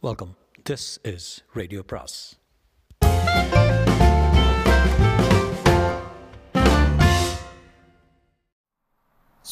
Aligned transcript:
Welcome 0.00 0.36
this 0.70 1.14
is 1.14 1.44
radio 1.52 1.82
பிராஸ் 1.86 2.38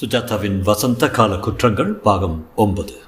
சுஜாதாவின் 0.00 0.60
வசந்த 0.60 1.10
கால 1.10 1.36
குற்றங்கள் 1.36 1.92
பாகம் 1.92 2.48
ஒன்பது. 2.56 3.00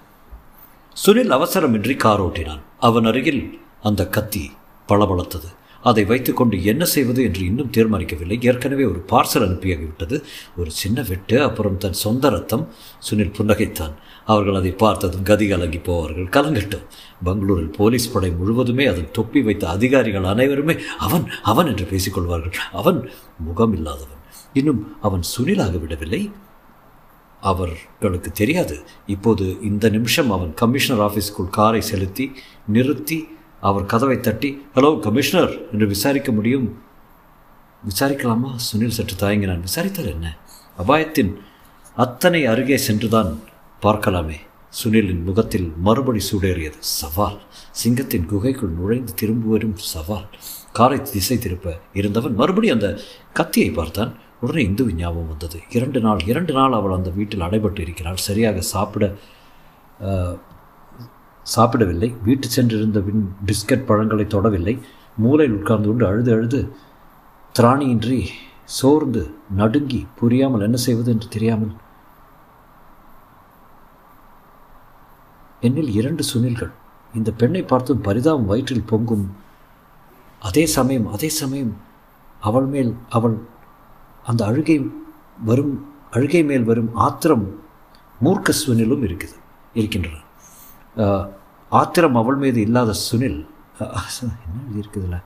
சுனில் 1.07 1.33
அவசரமின்றி 1.39 1.97
கார் 1.97 2.23
ஓட்டினான். 2.23 2.61
அவன் 2.79 3.05
அருகில் 3.05 3.61
அந்த 3.83 4.09
கத்தி 4.09 4.53
பளபளத்தது. 4.89 5.57
அதை 5.83 6.05
வைத்துக்கொண்டு 6.05 6.65
என்ன 6.65 6.85
செய்வது 6.85 7.23
என்று 7.23 7.45
இன்னும் 7.45 7.71
தீர்மானிக்கவில்லை. 7.71 8.47
ஏற்கனவே 8.47 8.85
ஒரு 8.85 9.05
பார்சல் 9.07 9.47
அனுப்பியாகிவிட்டது. 9.49 10.23
ஒரு 10.57 10.71
சின்ன 10.71 11.03
வெட்டு 11.03 11.43
அப்புறம் 11.43 11.79
தன் 11.79 11.93
சொந்த 11.93 12.31
ரத்தம். 12.31 12.73
சுனில் 13.11 13.35
புன்னகைத்தான். 13.39 13.95
அவர்கள் 14.29 14.59
அதை 14.61 14.71
பார்த்ததும் 14.73 15.27
கதி 15.31 15.47
கலங்கி 15.49 15.79
போவார்கள். 15.79 16.27
கலங்கட்டும். 16.37 16.85
பெங்களூரில் 17.25 17.71
போலீஸ் 17.79 18.13
படை 18.13 18.31
முழுவதுமே 18.31 18.85
அதன் 18.87 19.15
தொப்பி 19.19 19.41
வைத்த 19.43 19.65
அதிகாரிகள் 19.77 20.29
அனைவருமே 20.35 20.75
அவன் 20.99 21.25
அவன் 21.43 21.67
என்று 21.67 21.87
பேசிக்கொள்வார்கள். 21.93 22.57
அவன் 22.81 22.99
முகம் 23.39 23.75
இல்லாதவன் 23.75 24.23
இன்னும் 24.53 24.83
அவன் 25.03 25.25
சுனிலாக 25.33 25.81
விடவில்லை. 25.81 26.23
அவர்களுக்கு 27.41 28.31
தெரியாது. 28.33 28.77
இப்போது 29.07 29.45
இந்த 29.63 29.89
நிமிஷம் 29.89 30.31
அவன் 30.31 30.53
கமிஷனர் 30.55 31.05
ஆஃபீஸுக்குள் 31.09 31.51
காரை 31.51 31.81
செலுத்தி 31.81 32.27
நிறுத்தி 32.67 33.19
அவர் 33.61 33.91
கதவை 33.93 34.21
தட்டி 34.21 34.51
ஹலோ 34.75 34.91
கமிஷனர் 35.01 35.55
என்று 35.73 35.87
விசாரிக்க 35.87 36.33
முடியும்? 36.33 36.67
விசாரிக்கலாமா? 37.83 38.51
சுனில் 38.67 38.97
சற்று 38.99 39.17
தயங்கினான். 39.17 39.65
விசாரித்தால் 39.69 40.11
என்ன? 40.11 40.27
அபாயத்தின் 40.79 41.33
அத்தனை 41.97 42.41
அருகே 42.47 42.77
சென்றுதான் 42.77 43.31
பார்க்கலாமே. 43.85 44.37
சுனிலின் 44.79 45.21
முகத்தில் 45.27 45.69
மறுபடி 45.87 46.21
சூடேறியது. 46.29 46.79
சவால். 47.01 47.37
சிங்கத்தின் 47.81 48.27
குகைக்குள் 48.31 48.77
நுழைந்து 48.79 49.13
திரும்புவரும் 49.21 49.77
சவால். 49.93 50.27
காரை 50.79 50.99
திசை 51.13 51.37
திருப்ப 51.45 51.77
இருந்தவன் 52.01 52.35
மறுபடி 52.41 52.69
அந்த 52.75 52.89
கத்தியை 53.39 53.71
பார்த்தான். 53.79 54.13
உடனே 54.43 54.63
இந்து 54.69 54.85
ஞாபகம் 55.01 55.31
வந்தது. 55.33 55.59
இரண்டு 55.77 56.01
நாள் 56.07 56.21
இரண்டு 56.31 56.53
நாள் 56.59 56.77
அவள் 56.79 56.97
அந்த 56.99 57.11
வீட்டில் 57.19 57.47
அடைபட்டு 57.47 57.81
இருக்கிறாள். 57.87 58.19
சரியாக 58.29 58.61
சாப்பிட 58.75 59.05
சாப்பிடவில்லை. 61.47 62.11
வீட்டு 62.27 62.47
சென்றிருந்த 62.57 63.01
பின் 63.07 63.25
பிஸ்கட் 63.49 63.89
பழங்களை 63.91 64.27
தொடவில்லை. 64.35 64.75
மூலையில் 65.25 65.57
உட்கார்ந்து 65.59 65.89
கொண்டு 65.91 66.05
அழுது 66.11 66.31
அழுது 66.37 66.61
திராணியின்றி 67.55 68.21
சோர்ந்து 68.79 69.23
நடுங்கி 69.61 70.01
புரியாமல் 70.19 70.65
என்ன 70.67 70.79
செய்வது 70.87 71.11
என்று 71.15 71.29
தெரியாமல் 71.35 71.73
என்னில் 75.67 75.91
இரண்டு 75.99 76.23
சுனில்கள். 76.31 76.73
இந்த 77.15 77.31
பெண்ணை 77.41 77.63
பார்த்தும் 77.71 78.03
பரிதாபம் 78.07 78.49
வயிற்றில் 78.51 78.89
பொங்கும். 78.91 79.27
அதே 80.43 80.65
சமயம் 80.75 81.07
அதே 81.15 81.29
சமயம் 81.41 81.73
அவள் 82.49 82.69
மேல் 82.75 82.93
அவள் 83.17 83.37
அந்த 84.31 84.41
அழுகை 84.51 84.77
வரும் 85.49 85.73
அழுகை 86.17 86.43
மேல் 86.51 86.67
வரும் 86.71 86.91
ஆத்திரம் 87.07 87.47
மூர்க்க 88.25 88.53
சுனிலும் 88.63 89.03
இருக்குது 89.09 89.37
இருக்கின்றன. 89.79 90.17
ஆத்திரம் 91.73 92.17
அவள் 92.21 92.39
மீது 92.43 92.59
இல்லாத 92.67 92.95
சுனில் 93.09 93.41
என்ன 94.23 94.61
இருக்குதுல்ல 94.79 95.19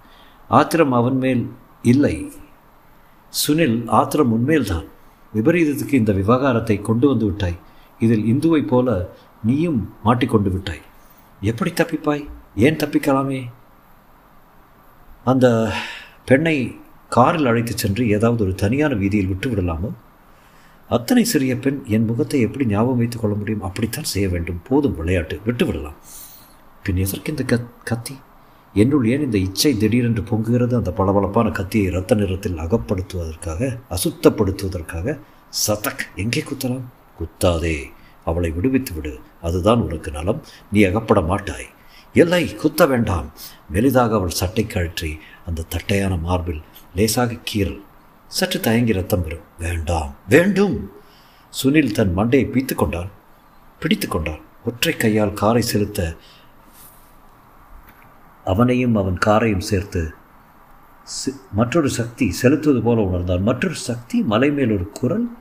ஆத்திரம் 0.51 0.95
அவன் 1.01 1.19
மேல் 1.25 1.43
இல்லை. 1.93 2.17
சுனில் 3.33 3.77
ஆத்திரம் 3.99 4.33
உண்மையில்தான் 4.37 4.89
விபரீதத்துக்கு 5.33 6.01
இந்த 6.01 6.13
விவகாரத்தை 6.21 6.77
கொண்டு 6.89 7.07
வந்து 7.11 7.25
விட்டாய். 7.29 7.59
இதில் 8.01 8.25
இந்துவைப் 8.33 8.71
போல 8.73 8.89
நீயும் 9.45 9.95
மாட்டிக்கொண்டு 10.03 10.51
விட்டாய். 10.51 10.81
எப்படி 11.41 11.71
தப்பிப்பாய்? 11.71 12.29
ஏன் 12.57 12.77
தப்பிக்கலாமே? 12.77 13.43
அந்த 15.25 15.73
பெண்ணை 16.25 16.77
காரில் 17.09 17.47
அழைத்துச் 17.47 17.77
சென்று 17.77 18.09
ஏதாவது 18.09 18.45
ஒரு 18.45 18.55
தனியான 18.55 18.95
வீதியில் 18.95 19.27
விட்டு 19.27 19.51
விடலாமோ? 19.51 19.91
அத்தனை 20.89 21.25
சிறிய 21.25 21.57
பெண் 21.57 21.83
என் 21.87 22.05
முகத்தை 22.05 22.41
எப்படி 22.41 22.67
ஞாபகம் 22.67 22.97
வைத்துக் 22.97 23.21
கொள்ள 23.21 23.37
முடியும்? 23.37 23.63
அப்படித்தான் 23.63 24.05
செய்ய 24.05 24.29
வேண்டும். 24.29 24.61
போதும் 24.69 24.97
விளையாட்டு. 24.97 25.41
விட்டு 25.45 25.67
விடலாம். 25.67 25.95
பின் 26.83 26.97
எதற்கு 26.97 27.35
இந்த 27.37 27.57
கத் 27.57 27.67
கத்தி? 27.85 28.19
என்னுள் 28.75 29.07
ஏன் 29.07 29.21
இந்த 29.21 29.39
இச்சை 29.39 29.77
திடீரென்று 29.77 30.23
பொங்குகிறது? 30.23 30.75
அந்த 30.75 30.91
பளபளப்பான 30.91 31.51
கத்தியை 31.51 31.87
இரத்த 31.87 32.15
நிறத்தில் 32.15 32.57
அகப்படுத்துவதற்காக 32.57 33.79
அசுத்தப்படுத்துவதற்காக 33.91 35.19
சதக் 35.67 36.01
எங்கே 36.17 36.43
குத்தலாம்? 36.43 36.83
குத்தாதே. 37.21 37.83
அவளை 38.25 38.51
விடுவித்து 38.51 38.95
விடு 38.95 39.21
அதுதான் 39.43 39.81
உனக்கு 39.81 40.11
நலம். 40.11 40.43
நீ 40.73 40.83
அகப்பட 40.83 41.21
மாட்டாய். 41.21 41.71
இல்லை 42.13 42.55
குத்த 42.55 42.87
வேண்டாம். 42.87 43.33
மெலிதாக 43.73 44.11
அவள் 44.13 44.39
சட்டை 44.41 44.67
கழற்றி 44.67 45.19
அந்த 45.47 45.63
தட்டையான 45.63 46.17
மார்பில் 46.17 46.63
லேசாக 46.95 47.33
கீறல். 47.33 47.81
சற்று 48.27 48.61
தயங்கி 48.61 48.93
ரத்தம் 48.93 49.23
பெறும் 49.23 49.49
வேண்டாம். 49.59 50.15
வேண்டும். 50.29 50.93
சுனில் 51.63 51.91
தன் 51.91 52.17
மண்டையை 52.17 52.47
பீத்து 52.51 52.75
கொண்டான். 52.75 53.11
பிடித்து 53.81 54.09
கொண்டான். 54.09 54.41
ஒற்றை 54.65 54.97
கையால் 54.97 55.33
காரை 55.33 55.63
செலுத்த 55.63 56.17
அவனையும் 58.45 58.97
அவன் 58.97 59.19
காரையும் 59.27 59.61
சேர்த்து 59.61 60.15
மற்றொரு 61.53 61.89
சக்தி 61.89 62.31
செலுத்துவது 62.31 62.83
போல 62.83 63.01
உணர்ந்தான். 63.03 63.43
மற்றொரு 63.43 63.75
சக்தி 63.75 64.23
மலை 64.23 64.51
மேல் 64.51 64.73
ஒரு 64.73 64.91
குரல். 64.91 65.37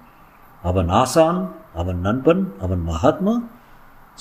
அவன் 0.63 0.89
ஆசான். 0.89 1.60
அவன் 1.73 1.99
நண்பன் 1.99 2.53
அவன் 2.61 2.83
மகாத்மா? 2.83 3.33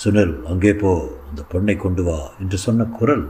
சுனில் 0.05 0.34
அங்கே 0.43 0.72
போ 0.75 0.91
அந்த 1.28 1.43
பொண்ணை 1.53 1.77
கொண்டு 1.77 2.03
வா 2.03 2.19
என்று 2.41 2.59
சொன்ன 2.59 2.84
குரல் 2.84 3.25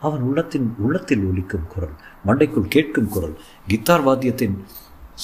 அவன் 0.00 0.20
உள்ளத்தின் 0.20 0.74
உள்ளத்தில் 0.78 1.24
ஒலிக்கும் 1.24 1.66
குரல் 1.68 1.94
மண்டைக்குள் 2.26 2.68
கேட்கும் 2.68 3.08
குரல் 3.08 3.34
கித்தார் 3.68 4.04
வாத்தியத்தின் 4.08 4.56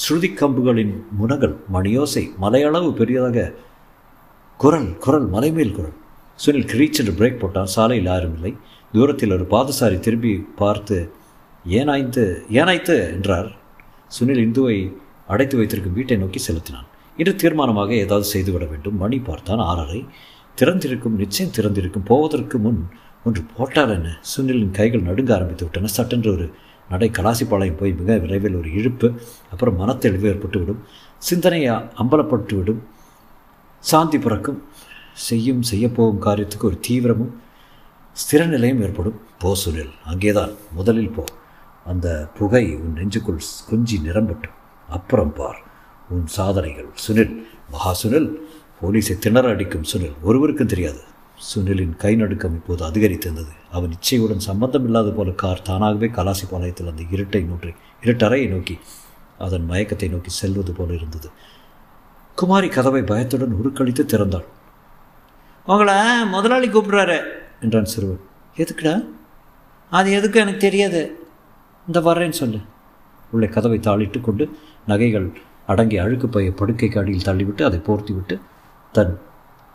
ஸ்ருதி 0.01 0.29
கம்புகளின் 0.33 0.93
முனங்கள் 1.11 1.55
மணியோசை 1.73 2.23
மலையளவு 2.41 2.93
பெரியதாக 2.93 3.53
குரல் 4.57 4.97
குரல் 4.97 5.27
மலைமேல் 5.29 5.75
குரல். 5.75 5.95
சுனில் 6.45 6.69
கிரீச் 6.71 6.99
என்று 6.99 7.13
பிரேக் 7.19 7.41
போட்டான். 7.41 7.71
சாலையில் 7.75 8.05
யாரும் 8.05 8.33
இல்லை. 8.33 8.57
தூரத்தில் 8.91 9.31
ஒரு 9.31 9.45
பாதசாரி 9.49 9.99
திரும்பி 9.99 10.33
பார்த்து 10.55 11.11
ஏனாய்த்து 11.69 12.23
ஏனாய்த்து 12.49 12.95
என்றார். 13.11 13.49
சுனில் 14.19 14.43
இந்துவை 14.45 14.77
அடைத்து 15.27 15.57
வைத்திருக்கும் 15.57 15.93
வீட்டை 15.93 16.17
நோக்கி 16.17 16.39
செலுத்தினான். 16.39 16.87
இன்று 17.17 17.35
தீர்மானமாக 17.35 17.91
ஏதாவது 17.91 18.25
செய்துவிட 18.25 18.65
வேண்டும். 18.65 18.97
மணி 18.97 19.19
பார்த்தான் 19.19 19.57
ஆறரை. 19.57 20.05
திறந்திருக்கும் 20.55 21.15
நிச்சயம் 21.15 21.53
திறந்திருக்கும் 21.53 22.05
போவதற்கு 22.05 22.57
முன் 22.57 22.87
ஒன்று 23.25 23.43
போட்டால் 23.57 23.89
என்ன? 23.89 24.19
சுனிலின் 24.37 24.71
கைகள் 24.71 25.01
நடுங்க 25.01 25.33
ஆரம்பித்து 25.33 25.63
விட்டன 25.63 25.87
சட்டென்று 25.87 26.31
ஒரு 26.31 26.53
நடை 26.89 27.09
கலாசிப்பாளையம் 27.09 27.77
போய் 27.77 27.93
மிக 27.93 28.17
விரைவில் 28.17 28.55
ஒரு 28.55 28.73
இழுப்பு 28.73 29.13
அப்புறம் 29.51 29.79
மனத்தெளிவு 29.79 30.27
ஏற்பட்டுவிடும். 30.27 30.79
சிந்தனையை 31.17 31.75
அம்பலப்பட்டுவிடும். 31.75 32.79
சாந்தி 33.79 34.19
பிறக்கும். 34.19 34.63
செய்யும் 35.13 35.61
செய்யப்போகும் 35.71 36.21
காரியத்துக்கு 36.21 36.63
ஒரு 36.63 36.79
தீவிரமும் 36.89 37.33
ஸ்திர 38.13 38.45
நிலையும் 38.45 38.81
ஏற்படும். 38.81 39.19
போ 39.39 39.55
சுனில் 39.65 39.91
அங்கேதான். 40.05 40.51
முதலில் 40.73 41.09
போ. 41.09 41.23
அந்த 41.85 42.29
புகை 42.37 42.75
உன் 42.75 42.93
நெஞ்சுக்குள் 42.93 43.39
குஞ்சி 43.71 44.01
நிரம்பட்டும். 44.01 44.51
அப்புறம் 44.89 45.33
பார். 45.33 45.73
உன் 46.09 46.27
சாதனைகள். 46.27 46.87
சுனில் 47.07 47.43
மகா 47.71 47.95
சுனில் 48.03 48.31
போலீஸை 48.81 49.17
திணற 49.17 49.49
அடிக்கும் 49.49 49.83
சுனில். 49.93 50.13
ஒருவருக்கும் 50.21 50.67
தெரியாது. 50.67 50.99
சுனிலின் 51.55 51.95
கை 51.95 52.15
நடுக்கம் 52.15 52.53
இப்போது 52.53 52.85
அதிகரித்திருந்தது. 52.85 53.53
அவன் 53.71 53.89
இச்சையுடன் 53.89 54.37
சம்பந்தம் 54.37 54.85
இல்லாத 54.85 55.09
போல 55.09 55.31
கார் 55.31 55.61
தானாகவே 55.61 56.07
கலாசி 56.07 56.43
பாளையத்தில் 56.51 56.89
அந்த 56.89 57.03
இருட்டை 57.11 57.45
நோக்கி 57.45 57.73
இருட்டறையை 58.01 58.47
நோக்கி 58.47 58.79
அதன் 59.39 59.69
மயக்கத்தை 59.69 60.09
நோக்கி 60.09 60.29
செல்வது 60.29 60.73
போல 60.73 60.93
இருந்தது. 60.93 61.29
குமாரி 62.35 62.67
கதவை 62.67 63.01
பயத்துடன் 63.01 63.55
உருக்களித்து 63.63 64.05
திறந்தாள். 64.05 64.43
உங்களை 65.65 66.25
முதலாளி 66.25 66.69
கூப்பிடுறாரு 66.69 67.21
என்றான் 67.61 67.85
சிறுவன். 67.85 68.19
எதுக்குடா? 68.57 69.05
அது 69.89 70.11
எதுக்கு 70.11 70.39
எனக்கு 70.39 70.59
தெரியாது. 70.59 71.27
இந்த 71.87 71.99
வர்றேன்னு 71.99 72.29
சொல்லு. 72.29 72.57
உள்ளே 73.31 73.47
கதவை 73.47 73.79
தாளிட்டு 73.79 74.21
கொண்டு 74.21 74.57
நகைகள் 74.87 75.37
அடங்கி 75.71 75.97
அழுக்கு 76.03 76.27
பைய 76.33 76.49
படுக்கைக்கு 76.59 76.97
அடியில் 77.01 77.27
தள்ளிவிட்டு 77.27 77.63
அதை 77.67 77.79
போர்த்தி 77.87 78.13
விட்டு 78.17 78.35
தன் 78.95 79.13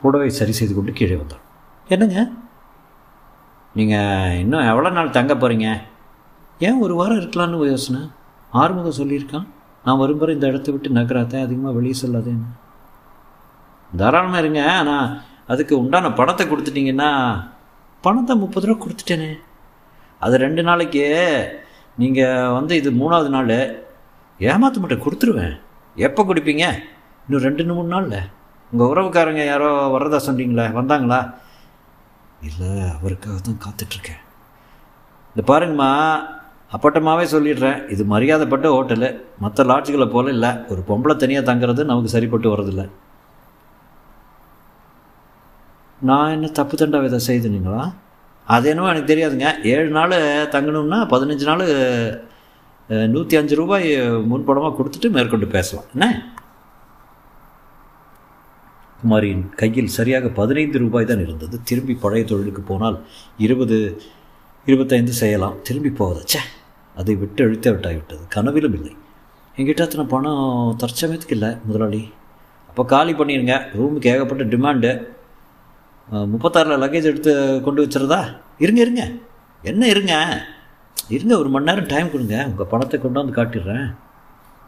புடவை 0.03 0.29
சரி 0.39 0.53
செய்து 0.59 0.75
கொண்டு 0.75 0.93
கீழே 0.99 1.17
வந்தான். 1.21 1.45
என்னங்க? 1.95 2.19
நீங்கள் 3.79 4.37
இன்னும் 4.43 4.69
எவ்வளோ 4.71 4.91
நாள் 4.99 5.17
தங்க 5.17 5.33
போகிறீங்க 5.35 5.69
ஏன் 6.67 6.81
ஒரு 6.85 6.95
வாரம் 7.01 7.21
இருக்கலான்னு 7.21 7.71
யோசனை? 7.73 8.01
ஆறுமுகம் 8.53 8.99
சொல்லியிருக்கான். 9.01 9.47
நான் 9.85 10.01
வரும்போது 10.03 10.35
இந்த 10.37 10.47
இடத்த 10.53 10.71
விட்டு 10.73 10.97
நகராத்த 10.99 11.43
அதிகமாக 11.47 11.77
வெளியே 11.77 11.97
சொல்லாதேன்னு. 12.03 12.49
தாராளமாக 13.91 14.43
இருங்க 14.43 14.63
ஆனால் 14.79 15.09
அதுக்கு 15.53 15.75
உண்டான 15.83 16.11
பணத்தை 16.19 16.45
கொடுத்துட்டிங்கன்னா 16.47 17.11
பணத்தை 18.05 18.35
முப்பது 18.43 18.67
ரூபா 18.67 18.81
கொடுத்துட்டேனே. 18.83 19.31
அது 20.25 20.35
ரெண்டு 20.45 20.63
நாளைக்கு 20.69 21.05
நீங்கள் 22.03 22.55
வந்து 22.59 22.75
இது 22.81 22.91
மூணாவது 23.01 23.31
நாள் 23.37 23.55
ஏமாற்ற 24.41 24.81
மட்டும் 24.83 25.05
கொடுத்துருவேன். 25.07 25.57
எப்போ 25.97 26.23
குடிப்பீங்க? 26.23 26.65
இன்னும் 27.27 27.43
ரெண்டு 27.43 27.65
மூணு 27.65 27.89
நாளில். 27.89 28.21
உங்கள் 28.73 28.87
உறவுக்காரங்க 28.87 29.47
யாரோ 29.47 29.99
வர்றதா 29.99 30.21
சொன்னீங்களே? 30.27 30.67
வந்தாங்களா? 30.79 31.35
இல்லை 32.43 32.69
அவருக்காக 32.99 33.37
தான் 33.43 33.61
காத்துட்ருக்கேன். 33.65 34.21
இந்த 35.37 35.43
பாருங்கம்மா 35.53 35.91
அப்பட்டமாகவே 36.77 37.25
சொல்லிடுறேன். 37.35 37.91
இது 37.91 38.05
மரியாதைப்பட்ட 38.05 38.69
ஹோட்டலு. 38.77 39.21
மற்ற 39.39 39.65
லாட்ஜுகளை 39.65 40.11
போல 40.11 40.31
இல்லை. 40.31 40.49
ஒரு 40.69 40.85
பொம்பளை 40.89 41.17
தனியாக 41.17 41.55
தங்குறது 41.55 41.85
நமக்கு 41.85 42.09
சரிப்பட்டு 42.09 42.57
வர்றதில்ல. 42.57 42.91
நான் 46.01 46.31
என்ன 46.31 46.47
தப்பு 46.47 46.77
தண்டா 46.77 47.01
விதம் 47.01 47.27
செய்துனீங்களா 47.27 47.95
அது 48.47 48.69
என்னவோ 48.69 48.89
எனக்கு 48.89 49.15
தெரியாதுங்க. 49.15 49.65
ஏழு 49.65 49.89
நாள் 49.89 50.11
தங்கணும்னா 50.55 50.99
பதினஞ்சு 51.15 51.43
நாள் 51.43 51.65
நூற்றி 53.15 53.35
அஞ்சு 53.41 53.55
ரூபாய் 53.61 53.89
முன்பணமாக 54.31 54.73
கொடுத்துட்டு 54.77 55.09
மேற்கொண்டு 55.17 55.47
பேசலாம். 55.57 55.89
என்ன? 55.95 56.07
குமாரியின் 59.03 59.45
கையில் 59.61 59.95
சரியாக 59.97 60.29
பதினைந்து 60.39 60.81
ரூபாய் 60.85 61.09
தான் 61.11 61.23
இருந்தது. 61.27 61.57
திரும்பி 61.69 61.95
பழைய 62.05 62.25
தொழிலுக்கு 62.31 62.63
போனால் 62.71 62.97
இருபது 63.47 63.79
இருபத்தைந்து 64.67 65.15
செய்யலாம். 65.21 65.57
திரும்பி 65.67 65.93
போவதாச்சே 66.01 66.41
அதை 66.95 67.15
விட்டு 67.23 67.41
அழுத்த 67.47 67.67
விட்டாகிவிட்டது 67.75 68.23
கனவிலும் 68.35 68.77
இல்லை. 68.79 68.93
என்கிட்ட 69.59 69.83
அத்தனை 69.87 70.05
பணம் 70.15 70.77
தற்சமயத்துக்கு 70.83 71.37
இல்லை 71.39 71.51
முதலாளி. 71.69 72.03
அப்போ 72.71 72.83
காலி 72.93 73.13
பண்ணிடுங்க 73.13 73.55
ரூமுக்கு 73.79 74.11
ஏகப்பட்ட 74.13 74.45
டிமாண்டு 74.53 74.91
முப்பத்தாறில் 76.33 76.83
லக்கேஜ் 76.83 77.11
எடுத்து 77.11 77.33
கொண்டு 77.67 77.81
வச்சுருதா? 77.85 78.23
இருங்க 78.65 78.81
இருங்க. 78.87 79.03
என்ன 79.63 79.83
இருங்க? 79.89 80.15
இருங்க 81.15 81.35
ஒரு 81.39 81.49
மணி 81.49 81.69
நேரம் 81.69 81.87
டைம் 81.87 82.11
கொடுங்க. 82.13 82.37
உங்கள் 82.47 82.71
பணத்தை 82.73 82.97
கொண்டாந்து 83.01 83.33
காட்டிடுறேன். 83.39 83.87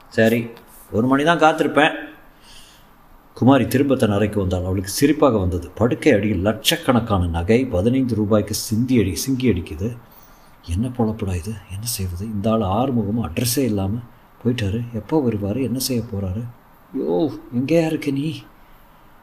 சரி 0.09 0.41
ஒரு 0.97 1.07
மணி 1.07 1.23
தான் 1.25 1.43
காத்திருப்பேன். 1.45 1.95
குமாரி 3.37 3.67
திரும்ப 3.67 3.95
தன் 3.97 4.15
அறைக்கு 4.17 4.39
வந்தாள். 4.41 4.65
அவளுக்கு 4.65 4.91
சிரிப்பாக 5.01 5.37
வந்தது. 5.39 5.71
படுக்கை 5.75 6.13
அடியில் 6.13 6.47
லட்சக்கணக்கான 6.49 7.27
நகை 7.27 7.59
பதினைந்து 7.67 8.15
ரூபாய்க்கு 8.15 8.55
சிந்தி 8.55 8.97
அடி 9.01 9.13
சிங்கி 9.27 9.47
அடிக்குது. 9.53 9.89
என்ன 10.67 10.89
பொழப்படா 10.97 11.35
இது? 11.35 11.53
என்ன 11.75 11.87
செய்வது? 11.97 12.25
இந்த 12.25 12.51
ஆள் 12.51 12.65
ஆறுமுகமும் 12.79 13.25
அட்ரஸே 13.29 13.65
இல்லாமல் 13.65 14.05
போயிட்டாரு. 14.43 14.81
எப்போ 14.93 15.21
வருவார்? 15.21 15.59
என்ன 15.69 15.79
செய்ய 15.79 16.03
போகிறாரு 16.13 16.43
ஐயோ 16.95 17.17
எங்கேயா 17.59 17.87
இருக்க 17.87 18.11
நீ? 18.11 18.27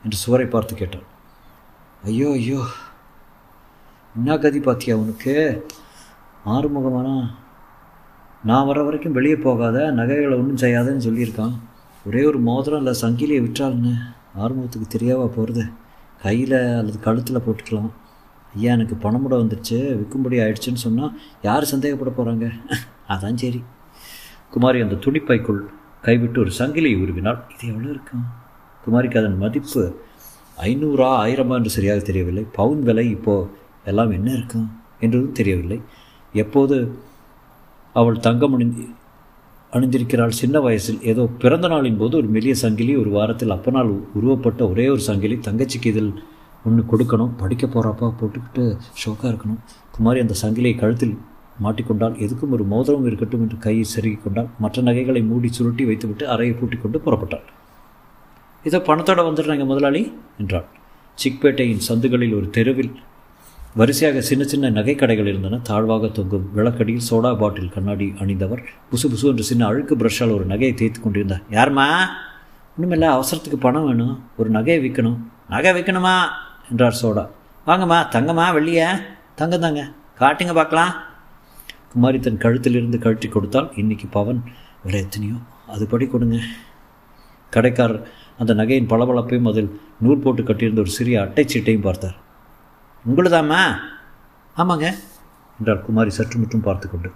என்று 0.04 0.18
சுவரை 0.18 0.46
பார்த்து 0.46 0.76
கேட்டாள். 0.76 1.08
ஐயோ 2.04 2.30
ஐயோ. 2.32 2.62
என்ன 4.16 4.38
கதி 4.38 4.60
பார்த்தியா 4.60 4.94
உனக்கு? 4.94 5.36
ஆறுமுகமானா? 6.46 7.16
நான் 8.44 8.68
வர 8.68 8.80
வரைக்கும் 8.84 9.16
வெளியே 9.18 9.36
போகாத 9.36 9.78
நகைகளை 9.92 10.36
ஒன்றும் 10.38 10.62
செய்யாதன்னு 10.64 11.06
சொல்லியிருக்கான். 11.08 11.56
ஒரே 12.06 12.22
ஒரு 12.24 12.40
மோதிரம் 12.40 12.82
இல்லை 12.82 12.94
சங்கிலியை 13.02 13.42
விட்டாள்னு 13.46 13.94
ஆறுமுகத்துக்கு 14.44 14.88
தெரியாவா 14.96 15.26
போகிறது 15.36 15.64
கையில் 16.22 16.58
அல்லது 16.80 17.00
கழுத்தில் 17.00 17.44
போட்டுக்கலாம். 17.46 17.90
ஐயா 18.56 18.72
எனக்கு 18.78 18.96
பணமுட 18.96 19.34
வந்துடுச்சு 19.42 19.78
விற்கும்படி 20.00 20.38
ஆயிடுச்சுன்னு 20.44 20.86
சொன்னால் 20.86 21.12
யார் 21.48 21.72
சந்தேகப்பட 21.74 22.12
போகிறாங்க 22.18 22.46
அதான் 23.14 23.40
சரி. 23.44 23.60
குமாரி 24.54 24.80
அந்த 24.86 24.96
துணிப்பைக்குள் 25.06 25.62
கைவிட்டு 26.06 26.40
ஒரு 26.44 26.52
சங்கிலியை 26.60 26.98
உருவினால் 27.04 27.40
இது 27.54 27.64
எவ்வளோ 27.72 27.90
இருக்கும் 27.96 28.26
குமாரிக்கு 28.84 29.20
அதன் 29.22 29.38
மதிப்பு 29.38 29.84
ஐநூறா 30.58 31.10
ஆயிரமா 31.24 31.56
என்று 31.60 31.72
சரியாக 31.78 32.00
தெரியவில்லை. 32.00 32.44
பவுன் 32.58 32.82
விலை 32.88 33.06
இப்போது 33.10 33.50
எல்லாம் 33.86 34.12
என்ன 34.12 34.30
இருக்கும் 34.38 34.68
என்றதும் 35.00 35.38
தெரியவில்லை. 35.40 35.80
எப்போது 36.34 36.76
அவள் 37.96 38.18
தங்கம் 38.20 38.56
அணிந்து 38.56 38.84
அணிந்திருக்கிறாள்? 39.74 40.34
சின்ன 40.42 40.60
வயசில் 40.60 41.00
ஏதோ 41.02 41.24
பிறந்த 41.42 41.68
நாளின் 41.68 41.98
போது 41.98 42.14
ஒரு 42.18 42.28
மெல்லிய 42.28 42.56
சங்கிலி 42.56 42.94
ஒரு 42.96 43.10
வாரத்தில் 43.10 43.56
அப்பனால் 43.56 43.92
உருவப்பட்ட 44.20 44.62
ஒரே 44.70 44.86
ஒரு 44.90 45.00
சங்கிலி 45.00 45.36
தங்கச்சிக்கு 45.48 45.90
இதில் 45.94 46.12
ஒன்று 46.68 46.84
கொடுக்கணும். 46.92 47.34
படிக்க 47.42 47.66
போகிறப்பா 47.68 48.08
போட்டுக்கிட்டு 48.20 48.64
ஷோக்காக 49.02 49.32
இருக்கணும். 49.32 49.60
குமாரி 49.92 50.20
அந்த 50.20 50.36
சங்கிலியை 50.42 50.76
கழுத்தில் 50.78 51.16
மாட்டிக்கொண்டால் 51.64 52.18
எதுக்கும் 52.26 52.54
ஒரு 52.56 52.64
மோதிரம் 52.64 53.06
இருக்கட்டும் 53.06 53.42
என்று 53.42 53.58
கையை 53.58 53.86
செருகி 53.96 54.18
கொண்டால் 54.24 54.50
மற்ற 54.60 54.82
நகைகளை 54.82 55.22
மூடி 55.22 55.50
சுருட்டி 55.58 55.86
வைத்துவிட்டு 55.86 56.26
அறையை 56.28 56.54
பூட்டிக்கொண்டு 56.56 57.00
புறப்பட்டாள். 57.06 57.46
இதோ 58.66 58.80
பணத்தோடு 58.88 59.24
வந்துடுறாங்க 59.28 59.66
முதலாளி 59.66 60.02
என்றாள். 60.38 60.68
சிக்பேட்டையின் 61.18 61.86
சந்துகளில் 61.88 62.34
ஒரு 62.34 62.50
தெருவில் 62.50 62.92
வரிசையாக 63.76 64.22
சின்ன 64.22 64.44
சின்ன 64.44 64.70
நகைக்கடைகள் 64.70 65.26
இருந்தன. 65.26 65.58
தாழ்வாக 65.58 66.08
தொங்கும் 66.08 66.50
விளக்கடியில் 66.56 67.02
சோடா 67.10 67.38
பாட்டில் 67.38 67.70
கண்ணாடி 67.70 68.14
அணிந்தவர். 68.20 68.64
புசு 68.92 69.08
புசு 69.08 69.24
என்று 69.24 69.44
சின்ன 69.44 69.66
அழுக்கு 69.66 69.96
பிரஷால் 69.96 70.34
ஒரு 70.34 70.46
நகையை 70.48 70.74
தேய்த்து 70.74 71.02
கொண்டிருந்தார். 71.02 71.42
யாருமா? 71.52 72.06
ஒன்றுமில்ல 72.78 73.20
அவசரத்துக்கு 73.20 73.56
பணம் 73.60 73.86
வேணும். 73.86 74.24
ஒரு 74.38 74.52
நகையை 74.52 74.82
விற்கணும். 74.84 75.18
நகை 75.50 75.72
விற்கணுமா? 75.72 76.28
என்றார் 76.70 77.00
சோடா. 77.02 77.30
வாங்கம்மா 77.68 78.16
தங்கம்மா 78.16 78.46
வெள்ளிய? 78.52 79.02
தங்க 79.36 79.58
தாங்க. 79.58 79.92
காட்டுங்க 80.20 80.54
பார்க்கலாம். 80.54 80.94
குமாரி 81.92 82.20
தன் 82.20 82.38
கழுத்திலிருந்து 82.38 82.98
கழட்டி 82.98 83.28
கொடுத்தால் 83.28 83.72
இன்னைக்கு 83.76 84.08
பவன் 84.08 84.44
விலை 84.84 85.00
எத்தனையோ? 85.00 85.34
அதுபடி 85.76 86.08
கொடுங்க. 86.08 86.38
கடைக்காரர் 87.50 88.08
அந்த 88.38 88.54
நகையின் 88.54 88.88
பளபளப்பையும் 88.88 89.48
அதில் 89.48 89.80
நூல் 90.00 90.20
போட்டு 90.20 90.44
கட்டியிருந்த 90.44 90.82
ஒரு 90.82 90.90
சிறிய 90.90 91.22
அட்டைச்சீட்டையும் 91.22 91.82
பார்த்தார். 91.82 92.28
உங்களுதாம்மா? 93.06 93.62
ஆமாங்க. 94.58 94.88
என்றார் 95.60 95.86
குமாரி 95.86 96.10
சற்று 96.10 96.40
முற்றும் 96.40 96.62
பார்த்து 96.62 96.90
கொண்டு 96.90 97.10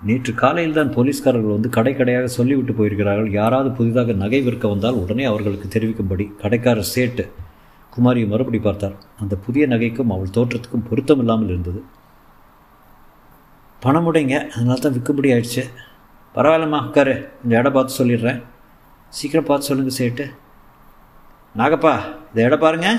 நேற்று 0.00 0.34
காலையில் 0.34 0.74
தான் 0.74 0.92
போலீஸ்காரர்கள் 0.94 1.52
வந்து 1.52 1.68
கடை 1.68 1.94
கடையாக 1.94 2.26
சொல்லிவிட்டு 2.26 2.72
போயிருக்கிறார்கள். 2.72 3.30
யாராவது 3.30 3.70
புதிதாக 3.70 4.12
நகை 4.12 4.42
விற்க 4.42 4.68
வந்தால் 4.68 4.94
உடனே 4.94 5.24
அவர்களுக்கு 5.24 5.68
தெரிவிக்கும்படி 5.68 6.32
கடைக்காரர் 6.42 6.92
சேட்டு. 6.94 7.30
குமாரியை 7.96 8.26
மறுபடி 8.28 8.58
பார்த்தார். 8.58 8.96
அந்த 9.20 9.36
புதிய 9.36 9.66
நகைக்கும் 9.66 10.12
அவள் 10.14 10.34
தோற்றத்துக்கும் 10.34 10.88
பொருத்தம் 10.90 11.18
இல்லாமல் 11.18 11.48
இருந்தது. 11.48 11.84
பணம் 13.80 14.12
உடைங்க 14.12 14.48
அதனால 14.48 14.80
தான் 14.80 14.92
விற்கும்படி 14.92 15.32
ஆயிடுச்சு. 15.32 15.64
பரவாயில்லம்மா 16.34 16.86
உட்காரு. 16.86 17.28
இந்த 17.44 17.58
இடம் 17.58 17.72
பார்த்து 17.72 18.04
சொல்லிடுறேன். 18.04 18.42
சீக்கிரம் 19.18 19.48
பார்த்து 19.48 19.68
சொல்லுங்கள் 19.68 19.98
சேட்டு. 19.98 20.24
நாகப்பா 21.56 21.94
இந்த 22.28 22.38
இடம் 22.46 22.62
பாருங்க. 22.64 22.90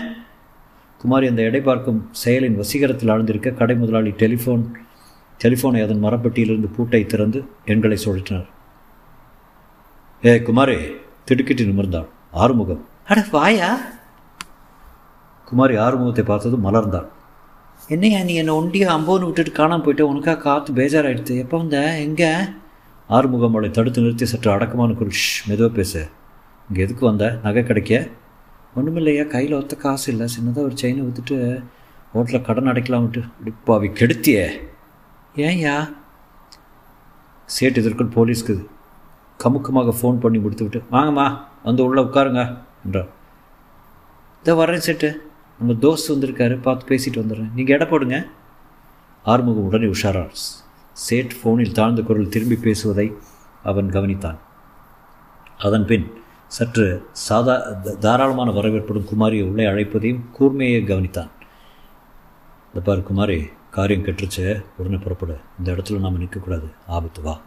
குமாரி 1.01 1.27
அந்த 1.27 1.41
எடை 1.41 1.61
பார்க்கும் 1.61 2.01
செயலின் 2.23 2.59
வசீகரத்தில் 2.59 3.11
ஆழ்ந்திருக்க 3.13 3.53
கடை 3.53 3.75
முதலாளி 3.75 4.11
டெலிஃபோன் 4.23 4.63
டெலிஃபோனை 5.43 5.79
அதன் 5.85 6.03
மரப்பெட்டியிலிருந்து 6.03 6.69
பூட்டை 6.75 7.05
திறந்து 7.05 7.39
எண்களை 7.65 7.97
சுழற்றினார். 8.05 8.47
ஏ 10.25 10.41
குமாரி 10.41 10.77
திடுக்கிட்டு 11.25 11.63
நிமிர்ந்தாள். 11.63 12.07
ஆறுமுகம். 12.31 12.83
அட 13.07 13.25
வாயா. 13.31 13.71
குமாரி 15.45 15.75
ஆறுமுகத்தை 15.77 16.25
பார்த்தது 16.25 16.57
மலர்ந்தாள். 16.57 17.09
என்னையா 17.87 18.19
நீ 18.23 18.33
என்னை 18.35 18.53
ஒண்டியா 18.55 18.89
அம்போன்னு 18.97 19.25
விட்டுட்டு 19.25 19.51
காணாமல் 19.51 19.85
போயிட்டு? 19.85 20.07
உனக்காக 20.07 20.41
காற்று 20.41 20.73
பேஜாராயிடுது 20.73 21.35
எப்போ 21.37 21.57
வந்த? 21.57 21.79
எங்கே? 21.99 22.31
ஆறுமுகம் 23.13 23.49
அவளை 23.49 23.69
தடுத்து 23.71 24.01
நிறுத்தி 24.01 24.25
சற்று 24.25 24.51
அடக்கமான 24.51 24.93
குரல் 24.93 25.13
ஷ் 25.13 25.47
மெதுவாக 25.47 25.75
பேசு. 25.75 26.07
இங்கே 26.69 26.81
எதுக்கு 26.81 27.05
வந்த? 27.05 27.39
நகை 27.43 27.63
கிடைக்க. 27.63 28.07
ஒன்றுமில்லையா 28.75 29.27
கையில் 29.27 29.53
ஒத்த 29.53 29.75
காசு 29.75 30.11
இல்லை. 30.11 30.27
சின்னதாக 30.35 30.57
ஒரு 30.57 30.77
செயினை 30.77 31.03
விற்றுட்டு 31.03 31.63
ஹோட்டலில் 32.13 32.41
கடன் 32.41 32.67
அடைக்கலாம்ட்டு. 32.67 33.21
அடிப்பாவி 33.39 33.89
கெடுத்தியே. 33.89 34.45
ஏன்யா? 35.35 35.93
சேட்டு 37.59 37.77
இதற்குள் 37.77 38.13
போலீஸ்க்கு 38.15 38.65
கமுக்கமாக 39.43 39.93
ஃபோன் 40.01 40.19
பண்ணி 40.19 40.37
முடித்து 40.37 40.67
விட்டு 40.67 40.97
வாங்கம்மா 40.97 41.37
வந்து 41.63 41.83
உள்ளே 41.83 42.01
உட்காருங்க. 42.01 42.57
என்றார். 42.85 43.07
இதை 44.41 44.55
வர்றேன் 44.55 44.85
சேட்டு. 44.85 45.15
நம்ம 45.59 45.73
தோஸ்து 45.73 46.09
வந்திருக்காரு. 46.09 46.61
பார்த்து 46.61 46.95
பேசிட்டு 46.95 47.17
வந்துடுறேன். 47.17 47.53
நீங்கள் 47.55 47.75
இட 47.75 47.85
போடுங்க. 47.85 48.25
ஆறுமுகம் 49.23 49.63
உடனே 49.63 49.85
உஷாரார் 49.85 50.35
சேட் 50.93 51.33
ஃபோனில் 51.33 51.71
தாழ்ந்த 51.71 52.01
குரல் 52.01 52.29
திரும்பி 52.29 52.55
பேசுவதை 52.55 53.13
அவன் 53.63 53.89
கவனித்தான். 53.89 54.37
அதன் 55.57 55.85
பின் 55.85 56.11
சற்று 56.47 57.05
சாதா 57.11 57.71
தாராளமான 57.99 58.51
வரவேற்புடன் 58.51 59.05
குமாரியை 59.05 59.43
உள்ளே 59.43 59.65
அழைப்பதையும் 59.65 60.19
கூர்மையை 60.39 60.83
கவனித்தான். 60.83 61.29
இந்த 62.67 62.81
பாரு 62.83 63.03
குமாரி 63.03 63.49
காரியம் 63.71 64.05
கெட்டுருச்சு. 64.05 64.65
உடனே 64.77 64.95
புறப்படு. 64.95 65.39
இந்த 65.57 65.71
இடத்துல 65.71 65.99
நாம் 65.99 66.21
நிற்கக்கூடாது. 66.21 66.71
ஆபத்து 66.87 67.21
வா. 67.21 67.41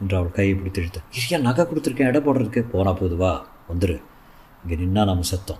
என்று 0.00 0.16
அவள் 0.16 0.30
கையை 0.30 0.54
பிடித்து 0.54 0.82
இழுத்தான். 0.82 1.04
இரியா 1.12 1.40
நகை 1.40 1.64
கொடுத்துருக்கேன். 1.64 2.06
இடம் 2.06 2.26
போடுறதுக்கு. 2.26 2.60
போனால் 2.60 2.94
போகுது 2.94 3.16
வா. 3.16 3.46
வந்துரு. 3.74 4.02
இங்கே 4.66 4.84
நின்னா 4.84 5.04
நாம் 5.04 5.22
சத்தம். 5.22 5.58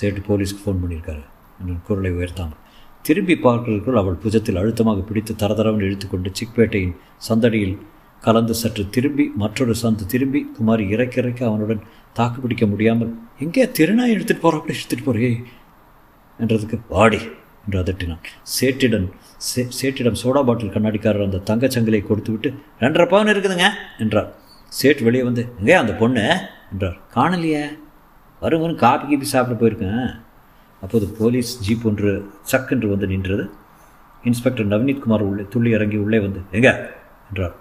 சேட்டு 0.00 0.22
போலீஸ்க்கு 0.28 0.60
ஃபோன் 0.66 0.78
பண்ணியிருக்காரு. 0.86 1.24
என்று 1.60 1.74
குரலை 1.86 2.10
உயர்த்தாமல். 2.10 2.60
திரும்பி 3.02 3.34
பார்க்கிறதுக்குள் 3.34 4.00
அவள் 4.00 4.20
புஜத்தில் 4.24 4.60
அழுத்தமாக 4.60 5.00
பிடித்து 5.00 5.34
தரதரவன் 5.34 5.86
இழுத்துக்கொண்டு 5.86 6.30
சிக்பேட்டையின் 6.38 6.94
சந்தடியில் 7.28 7.76
கலந்து 8.22 8.54
சற்று 8.54 8.82
திரும்பி 8.88 9.24
மற்றொரு 9.42 9.74
சந்து 9.82 10.04
திரும்பி 10.06 10.40
குமாரி 10.56 10.84
இறக்க 10.88 11.20
இறக்க 11.20 11.40
அவனுடன் 11.46 11.82
தாக்கு 12.12 12.40
பிடிக்க 12.40 12.66
முடியாமல் 12.66 13.12
எங்கே 13.38 13.64
திருநாய் 13.78 14.14
எடுத்துகிட்டு 14.14 14.44
போகிற 14.44 14.58
அப்படி 14.58 14.76
எடுத்துகிட்டு 14.78 15.08
போறியே? 15.08 15.32
என்றதுக்கு 16.38 16.78
பாடி 16.88 17.20
என்று 17.64 17.78
அதட்டினான். 17.82 18.22
சேட்டிடன் 18.58 19.08
சே 19.48 19.62
சேட்டிடம் 19.78 20.20
சோடா 20.22 20.40
பாட்டில் 20.44 20.74
கண்ணாடிக்காரர் 20.76 21.26
அந்த 21.26 21.42
தங்கச்சங்கிலை 21.50 22.02
கொடுத்து 22.06 22.32
விட்டு 22.32 22.48
ரெண்டரை 22.80 23.06
பவுன் 23.06 23.32
இருக்குதுங்க 23.34 23.68
என்றார். 23.98 24.30
சேட் 24.72 25.02
வெளியே 25.02 25.24
வந்து 25.24 25.42
எங்கே 25.58 25.72
அந்த 25.72 25.92
பொண்ணு? 25.92 26.26
என்றார். 26.72 26.98
காணலையே. 27.16 27.64
வரும் 28.42 28.60
வரும் 28.60 28.82
காப்பி 28.84 29.04
கீப்பி 29.10 29.28
சாப்பிட 29.34 29.56
போயிருக்கேன். 29.58 30.06
அப்போது 30.82 31.06
போலீஸ் 31.18 31.50
ஜீப் 31.66 31.84
ஒன்று 31.84 32.30
சக்கென்று 32.52 32.88
வந்து 32.88 33.06
நின்றது. 33.06 33.50
இன்ஸ்பெக்டர் 34.24 34.68
நவநீத்குமார் 34.68 35.20
உள்ளே 35.20 35.44
துள்ளி 35.50 35.70
இறங்கி 35.70 35.96
உள்ளே 35.96 36.18
வந்து 36.18 36.40
எங்க? 36.50 36.94
என்றார். 37.30 37.54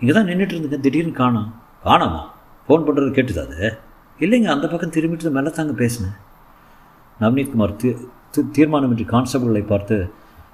இங்கே 0.00 0.12
தான் 0.12 0.26
நின்றுட்டு 0.26 0.54
இருந்துங்க 0.54 0.80
திடீர்னு 0.80 1.12
காணோம். 1.12 1.54
காணாமா? 1.84 2.20
ஃபோன் 2.68 2.84
பண்ணுறது 2.86 3.10
கேட்டுதா 3.18 3.44
அது? 3.46 3.78
இல்லைங்க 4.20 4.44
அந்த 4.44 4.66
பக்கம் 4.68 4.90
திரும்பிட்டு 4.90 5.30
மேலே 5.30 5.50
தாங்க 5.50 5.72
பேசினேன் 5.72 6.16
நவநீத்குமார் 7.20 7.76
தீ 7.76 7.94
தீர்மானமின்றி 8.56 9.04
கான்ஸ்டபிள்களை 9.04 9.66
பார்த்து 9.66 10.12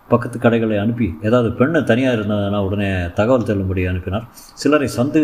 பக்கத்து 0.08 0.38
கடைகளை 0.38 0.76
அனுப்பி 0.78 1.14
ஏதாவது 1.22 1.52
பெண்ணை 1.52 1.84
தனியாக 1.84 2.16
இருந்ததுன்னா 2.16 2.58
உடனே 2.58 3.12
தகவல் 3.14 3.48
தள்ளும்படி 3.48 3.88
அனுப்பினார். 3.88 4.26
சிலரை 4.54 4.88
சந்து 4.96 5.22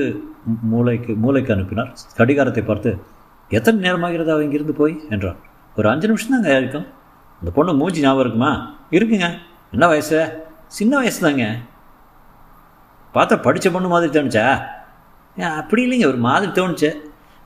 மூளைக்கு 0.63 1.15
மூளைக்கு 1.17 1.53
அனுப்பினார். 1.53 1.97
கடிகாரத்தை 2.17 2.65
பார்த்து 2.65 2.99
எத்தனை 3.49 3.91
நேரமாகிறது 3.91 4.29
அவ 4.29 4.43
இங்கிருந்து 4.43 4.73
போய்? 4.73 5.01
என்றார் 5.11 5.41
ஒரு 5.77 5.91
அஞ்சு 5.91 6.07
நிமிஷம் 6.07 6.31
தாங்க 6.31 6.57
இருக்கும். 6.59 6.87
இந்த 7.41 7.51
பொண்ணு 7.55 7.75
மூஞ்சி 7.75 8.01
ஞாபகம் 8.01 8.21
இருக்குமா? 8.21 8.75
இருக்குங்க. 8.91 9.39
என்ன 9.73 9.87
வயசு? 9.87 10.43
சின்ன 10.67 10.97
வயசு 10.97 11.21
தாங்க. 11.21 11.57
பார்த்தா 13.15 13.43
படித்த 13.43 13.71
பொண்ணு 13.71 13.89
மாதிரி 13.89 14.21
தோணுச்சா? 14.21 14.67
அப்படி 15.43 15.87
இல்லைங்க. 15.87 16.07
ஒரு 16.07 16.17
மாதிரி 16.17 16.53
தோணுச்சு. 16.53 16.95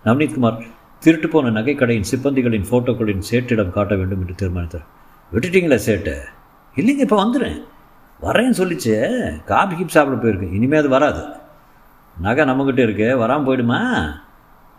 நவநீத்குமார் 0.04 0.66
திருட்டு 0.98 1.28
போன 1.28 1.60
நகைக்கடையின் 1.60 2.04
சிப்பந்திகளின் 2.10 2.64
ஃபோட்டோக்களின் 2.70 3.22
சேட்டிடம் 3.30 3.70
காட்ட 3.70 3.94
வேண்டும் 3.94 4.20
என்று 4.20 4.34
தீர்மானித்தார். 4.34 4.86
விட்டுட்டீங்களா 5.32 5.78
சேட்டு? 5.86 6.14
இல்லைங்க 6.76 6.98
இப்போ 6.98 7.24
வந்துடுறேன். 7.24 7.62
வரேன்னு 8.22 8.58
சொல்லிச்சு. 8.58 9.44
காபி 9.44 9.74
கீப் 9.74 9.88
சாப்பிட 9.88 10.22
போயிருக்கு 10.22 10.54
இனிமேல் 10.54 10.78
அது 10.78 10.88
வராது. 10.88 11.26
நகை 12.20 12.44
நம்மக்கிட்ட 12.44 12.78
இருக்கு. 12.78 13.18
வராமல் 13.18 13.46
போயிடுமா? 13.46 14.10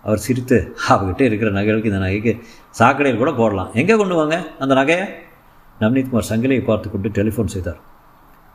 அவர் 0.08 0.26
சிரித்து 0.26 0.58
அவகிட்ட 0.90 1.22
இருக்கிற 1.22 1.52
நகைகளுக்கு 1.52 1.92
இந்த 1.92 2.02
நகைக்கு 2.06 2.34
சாக்கடையில் 2.80 3.22
கூட 3.22 3.32
போடலாம். 3.32 3.72
எங்கே 3.74 3.96
கொண்டு 3.96 4.16
வாங்க 4.16 4.36
அந்த 4.60 4.74
நகையை? 4.82 5.02
நவ்னீத்குமார் 5.82 6.30
சங்கிலியை 6.30 6.64
பார்த்து 6.64 6.92
கொண்டு 6.92 7.10
டெலிஃபோன் 7.18 7.54
செய்தார். 7.56 7.80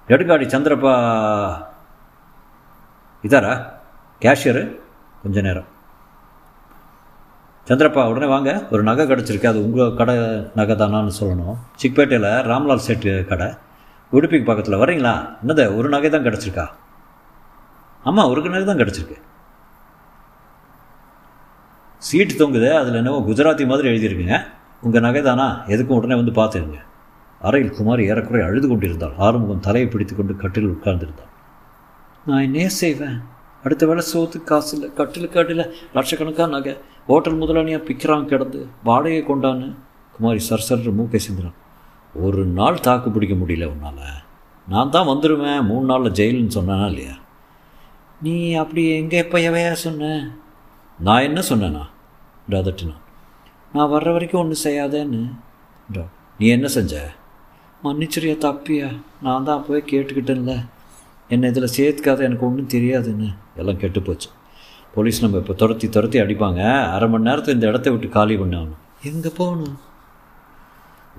எடுக்காடி 0.09 0.47
சந்திரப்பா. 0.54 0.94
இதாரா? 3.25 3.52
கேஷியரு? 4.21 4.62
கொஞ்ச 5.23 5.40
நேரம். 5.40 5.68
சந்திரப்பா 7.68 8.09
உடனே 8.12 8.26
வாங்க. 8.26 8.50
ஒரு 8.71 8.82
நகை 8.82 9.06
கிடச்சிருக்கு. 9.06 9.50
அது 9.52 9.64
உங்கள் 9.66 9.94
கடை 9.94 10.16
நகை 10.54 10.76
தானான்னு 10.76 11.12
சொல்லணும். 11.21 11.59
சிக்பேட்டையில் 11.82 12.30
ராம்லால் 12.50 12.87
செட்டு 12.87 13.26
கடை. 13.26 13.47
உடுப்பிக்கு 14.12 14.44
பக்கத்தில். 14.44 14.80
வரீங்களா 14.85 15.14
என்னது 15.47 15.76
ஒரு 15.76 15.88
நகை 15.88 16.11
தான் 16.11 16.25
கிடச்சிருக்கா? 16.25 16.66
ஆமாம் 18.04 18.30
ஒரு 18.30 18.50
நகை 18.50 18.64
தான் 18.64 18.82
கிடச்சிருக்கு. 18.82 19.18
சீட்டு 22.06 22.35
தொங்குது 22.40 22.68
அதில் 22.78 22.99
என்னவோ 23.00 23.18
குஜராத்தி 23.28 23.64
மாதிரி 23.71 23.90
எழுதியிருக்குங்க. 23.92 24.38
உங்கள் 24.85 25.04
நகை 25.06 25.21
தானா 25.26 25.47
எதுக்கும் 25.75 25.99
உடனே 25.99 26.14
வந்து 26.21 26.32
பார்த்துருங்க 26.38 26.80
அறையில் 27.40 27.76
குமாரி 27.76 28.02
ஏறக்குறை 28.11 28.40
அழுது 28.47 28.66
கொண்டிருந்தாள். 28.68 29.14
ஆறுமுகம் 29.26 29.62
தலையை 29.66 29.87
பிடித்து 29.92 30.14
கொண்டு 30.16 30.35
கட்டில் 30.42 30.73
உட்கார்ந்திருந்தாள். 30.73 31.30
நான் 32.28 32.44
என்ன 32.49 32.68
செய்வேன்? 32.80 33.16
அடுத்த 33.64 33.87
வேளை 33.87 34.02
சோத்து 34.12 34.38
காசு 34.50 34.71
இல்லை 34.76 34.88
கட்டில் 34.99 35.32
கட்டில் 35.37 35.62
லட்சக்கணக்காக 35.97 36.49
நகை. 36.56 36.75
ஹோட்டல் 37.09 37.38
முதலாளியாக 37.40 37.82
பிக்கிறான் 37.88 38.28
கிடந்து 38.32 38.61
வாடகை 38.88 39.23
கொண்டான்னு. 39.30 39.68
குமாரி 40.16 40.40
சர்சர் 40.49 40.99
மூக்கை 41.00 41.21
சிந்தினான். 41.26 41.59
ஒரு 42.14 42.42
நாள் 42.59 42.85
தாக்கு 42.87 43.11
பிடிக்க 43.11 43.35
முடியல 43.40 43.68
உன்னால். 43.75 44.18
நான் 44.73 44.92
தான் 44.97 45.11
வந்துடுவேன் 45.12 45.62
மூணு 45.71 45.85
நாளில் 45.90 46.16
ஜெயிலுன்னு 46.18 46.56
சொன்னானா 46.59 46.87
இல்லையா? 46.92 47.14
நீ 48.21 48.35
அப்படி 48.62 48.82
எங்கே 48.99 49.16
எப்போ 49.25 49.38
எவையா 49.49 49.73
சொன்ன? 49.87 50.11
நான் 50.99 51.26
என்ன 51.28 51.40
சொன்னேனா? 51.50 51.85
அதட்டினான் 52.49 53.00
நான் 53.75 53.92
வர்ற 53.92 54.08
வரைக்கும் 54.14 54.40
ஒன்றும் 54.42 54.64
செய்யாதேன்னு. 54.64 55.20
நீ 56.38 56.46
என்ன 56.56 56.68
செஞ்ச? 56.76 56.94
மன்னிச்சிரியா 57.84 58.37
தப்பியா? 58.44 58.88
நான் 59.25 59.46
தான் 59.46 59.58
அப்போவே 59.58 59.80
கேட்டுக்கிட்டேன்ல. 59.90 60.54
என்னை 61.34 61.49
இதில் 61.52 61.75
சேர்த்துக்காத 61.76 62.22
எனக்கு 62.28 62.46
ஒன்றும் 62.49 62.72
தெரியாதுன்னு. 62.75 63.28
எல்லாம் 63.61 63.80
கெட்டு 63.82 64.02
போச்சு. 64.08 64.28
போலீஸ் 64.94 65.22
நம்ம 65.25 65.38
இப்போ 65.42 65.54
துரத்தி 65.62 65.87
துரத்தி 65.96 66.18
அடிப்பாங்க. 66.22 66.61
அரை 66.94 67.08
மணி 67.12 67.28
நேரத்தில் 67.28 67.56
இந்த 67.56 67.66
இடத்த 67.72 67.90
விட்டு 67.90 68.08
காலி 68.16 68.34
பண்ணாகணும் 68.42 68.80
எங்கே 69.11 69.30
போகணும்? 69.40 69.76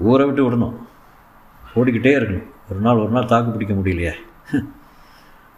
ஊரை 0.10 0.26
விட்டு 0.28 0.44
விடணும். 0.46 0.78
ஓடிக்கிட்டே 1.76 2.14
இருக்கணும். 2.20 2.50
ஒரு 2.70 2.80
நாள் 2.86 3.02
ஒரு 3.04 3.12
நாள் 3.16 3.32
தாக்கு 3.32 3.54
பிடிக்க 3.54 3.74
முடியலையே. 3.80 4.14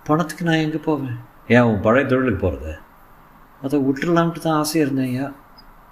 பணத்துக்கு 0.08 0.48
நான் 0.50 0.64
எங்கே 0.66 0.82
போவேன்? 0.90 1.18
ஏன் 1.56 1.68
உன் 1.70 1.84
பழைய 1.88 2.06
தொழிலுக்கு 2.12 2.42
போகிறது 2.46 2.74
அதை 3.66 3.76
விட்டுடலான்ட்டு 3.88 4.46
தான் 4.46 4.60
ஆசையாக 4.62 4.86
இருந்தேன் 4.86 5.10
ஐயா. 5.12 5.28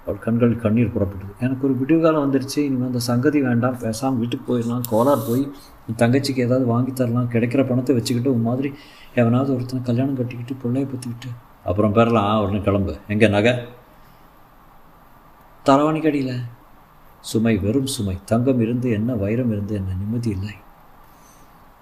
அவள் 0.06 0.18
கண்களில் 0.18 0.60
கண்ணீர் 0.60 0.92
புறப்பட்டது. 0.94 1.34
எனக்கு 1.40 1.66
ஒரு 1.66 1.76
விடிவு 1.76 2.00
காலம் 2.02 2.24
வந்துருச்சு. 2.24 2.58
இனிமேல் 2.58 2.86
அந்த 2.86 2.98
சங்கதி 2.98 3.40
வேண்டாம். 3.40 3.78
பேசாமல் 3.78 4.18
வீட்டுக்கு 4.18 4.46
போயிடலாம். 4.48 4.82
கோலார் 4.90 5.26
போய் 5.28 5.50
என் 5.88 5.98
தங்கச்சிக்கு 5.98 6.38
ஏதாவது 6.38 6.66
வாங்கி 6.66 6.92
தரலாம். 6.92 7.30
கிடைக்கிற 7.30 7.68
பணத்தை 7.68 7.94
வச்சுக்கிட்டு 7.94 8.34
உன் 8.34 8.42
மாதிரி 8.42 8.74
எவனாவது 9.14 9.54
ஒருத்தனை 9.54 9.84
கல்யாணம் 9.84 10.16
கட்டிக்கிட்டு 10.16 10.54
பிள்ளைய 10.62 10.88
பற்றிக்கிட்டு. 10.92 11.30
அப்புறம் 11.64 11.92
பெறலாம் 11.92 12.42
உடனே 12.42 12.60
கிளம்பு. 12.60 12.96
எங்கே 13.08 13.28
நகை? 13.28 13.54
தரவாணி 15.66 16.02
கடியில். 16.02 16.36
சுமை 17.20 17.56
வெறும் 17.58 17.86
சுமை. 17.86 18.18
தங்கம் 18.24 18.60
இருந்து 18.60 18.90
என்ன 18.90 19.14
வைரம் 19.14 19.50
இருந்து 19.50 19.74
என்ன 19.74 19.92
நிம்மதி 19.98 20.30
இல்லை. 20.30 20.54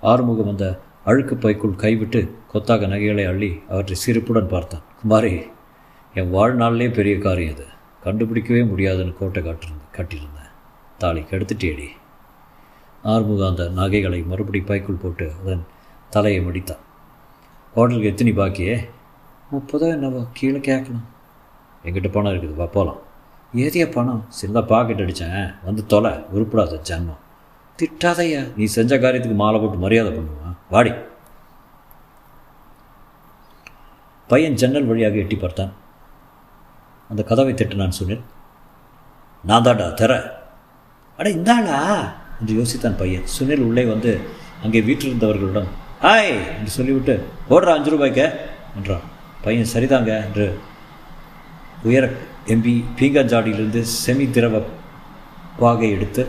ஆறுமுகம் 0.00 0.48
அந்த 0.48 0.80
அழுக்கு 1.04 1.34
பைக்குள் 1.36 1.76
கைவிட்டு 1.76 2.34
கொத்தாக 2.52 2.86
நகைகளை 2.86 3.24
அள்ளி 3.24 3.60
அவற்றை 3.68 3.96
சிரிப்புடன் 3.96 4.48
பார்த்தான். 4.48 4.82
குமாரி 5.02 5.42
என் 6.14 6.34
வாழ்நாளிலே 6.34 6.92
பெரிய 6.92 7.18
காரியம் 7.18 7.54
இது. 7.54 7.66
கண்டுபிடிக்கவே 8.04 8.62
முடியாதுன்னு 8.70 9.18
கோட்டை 9.18 9.40
காட்டிருந்து 9.42 9.86
கட்டியிருந்தேன். 9.96 10.50
தாலி 11.02 11.20
கெடுத்துட்டேடி. 11.30 11.88
ஆறுமுகம் 13.10 13.50
அந்த 13.52 13.64
நகைகளை 13.78 14.18
மறுபடி 14.30 14.60
பைக்குள் 14.70 15.02
போட்டு 15.02 15.26
அதன் 15.40 15.64
தலையை 16.14 16.40
முடித்தான். 16.46 16.82
ஹோட்டலுக்கு 17.74 18.10
எத்தனை 18.12 18.32
பாக்கியே? 18.40 18.76
முப்பதோ 19.52 19.86
என்னவோ 19.96 20.20
கீழே 20.38 20.60
கேட்கணும் 20.68 21.08
எங்கிட்ட 21.86 22.08
பணம் 22.12 22.32
இருக்குது 22.32 22.58
வா 22.60 22.66
போகலாம் 22.76 23.00
ஏதியா 23.62 23.86
பணம்? 23.94 24.20
சின்ன 24.40 24.62
பாக்கெட் 24.70 25.02
அடித்தேன் 25.04 25.48
வந்து 25.64 25.82
தொலை 25.92 26.12
உருப்படாத 26.34 26.78
ஜன்மம் 26.88 27.22
திட்டாதையா 27.78 28.42
நீ 28.58 28.64
செஞ்ச 28.76 28.98
காரியத்துக்கு 29.04 29.38
மாலை 29.40 29.58
போட்டு 29.60 29.78
மரியாதை 29.84 30.10
பண்ணுவான் 30.16 30.56
வாடி. 30.74 30.92
பையன் 34.30 34.58
ஜன்னல் 34.60 34.88
வழியாக 34.90 35.22
எட்டி 35.22 35.36
பார்த்தான். 35.36 35.72
அந்த 37.12 37.22
கதவை 37.30 37.52
தட்டு 37.54 37.76
நான் 37.82 37.98
சொன்னேன். 38.00 38.22
நான் 39.48 39.64
தாண்டா 39.66 39.86
தர. 40.00 40.12
அட 41.18 41.26
இந்தாளா 41.38 41.78
என்று 42.40 42.52
யோசித்தான் 42.58 42.98
பையன். 43.00 43.26
சுனில் 43.34 43.64
உள்ளே 43.68 43.84
வந்து 43.92 44.12
அங்கே 44.64 44.80
வீற்றிருந்தவர்களிடம் 44.88 45.70
ஹாய் 46.04 46.34
என்று 46.56 46.70
சொல்லிவிட்டு 46.76 47.14
ஓடுறா 47.54 47.72
அஞ்சு 47.78 47.90
ரூபாய்க்க 47.94 48.22
என்றான். 48.78 49.04
பையன் 49.44 49.72
சரிதாங்க 49.74 50.12
என்று 50.26 50.46
உயர 51.88 52.04
எம்பி 52.54 52.74
பீங்காஞ்சாடியிலிருந்து 52.98 53.80
செமி 54.02 54.26
திரவ 54.36 54.62
பாகை 55.62 55.88
எடுத்து 55.96 56.22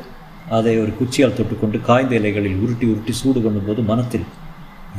அதை 0.57 0.73
ஒரு 0.83 0.91
குச்சியால் 0.99 1.37
தொட்டுக்கொண்டு 1.37 1.77
காய்ந்த 1.89 2.13
இலைகளில் 2.21 2.61
உருட்டி 2.63 2.85
உருட்டி 2.93 3.13
சூடு 3.19 3.39
கொண்டும்போது 3.45 3.83
மனத்தில் 3.91 4.25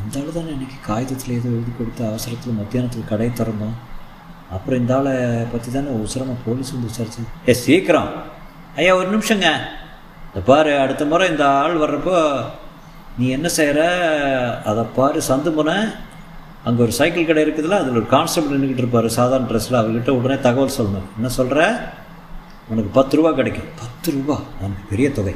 இந்த 0.03 0.17
ஆள் 0.21 0.37
தான் 0.37 0.53
எனக்கு 0.55 0.77
காகிதத்தில் 0.87 1.35
ஏதோ 1.39 1.49
எழுதி 1.57 1.73
கொடுத்து 1.73 2.03
அவசரத்தில் 2.11 2.59
மத்தியானத்தில் 2.61 3.11
கடை 3.11 3.29
திறந்தோம். 3.41 3.77
அப்புறம் 4.51 4.81
இந்த 4.81 4.97
ஆளை 4.97 5.13
பற்றி 5.53 5.73
தானே 5.73 5.87
உசரமாக 5.87 6.39
போலீஸ் 6.47 6.73
வந்து 6.73 6.87
விசாரிச்சு. 6.87 7.21
ஏ 7.49 7.53
சீக்கிரம். 7.53 8.11
ஐயா 8.77 8.97
ஒரு 8.97 9.19
நிமிஷங்க. 9.19 9.49
இந்த 10.27 10.41
பாரு 10.45 10.79
அடுத்த 10.79 11.05
முறை 11.05 11.31
இந்த 11.31 11.49
ஆள் 11.49 11.77
வர்றப்போ 11.79 12.45
நீ 13.19 13.29
என்ன 13.29 13.49
செய்கிற 13.49 13.81
அதை 14.65 14.85
பாரு 14.97 15.23
சந்து 15.29 15.53
முனை. 15.55 15.75
அங்கே 16.65 16.83
ஒரு 16.83 16.93
சைக்கிள் 16.93 17.27
கடை 17.27 17.45
இருக்குதுல்ல 17.45 17.79
அதில் 17.81 17.99
ஒரு 18.01 18.07
கான்ஸ்டபிள் 18.07 18.61
நின்றுக்கிட்டு 18.61 18.85
இருப்பார் 18.85 19.09
சாதாரண 19.09 19.49
ட்ரெஸ்ஸில் 19.51 19.81
அவர்கிட்ட 19.81 20.09
உடனே 20.09 20.41
தகவல் 20.41 20.77
சொல்லணும். 20.79 21.09
என்ன 21.17 21.29
சொல்கிற 21.29 21.91
உனக்கு 22.69 22.91
பத்து 22.93 23.17
ரூபா 23.17 23.33
கிடைக்கும். 23.33 23.69
பத்து 23.81 24.13
ரூபா? 24.13 24.41
அவனுக்கு 24.59 24.85
பெரிய 24.91 25.13
தொகை. 25.13 25.35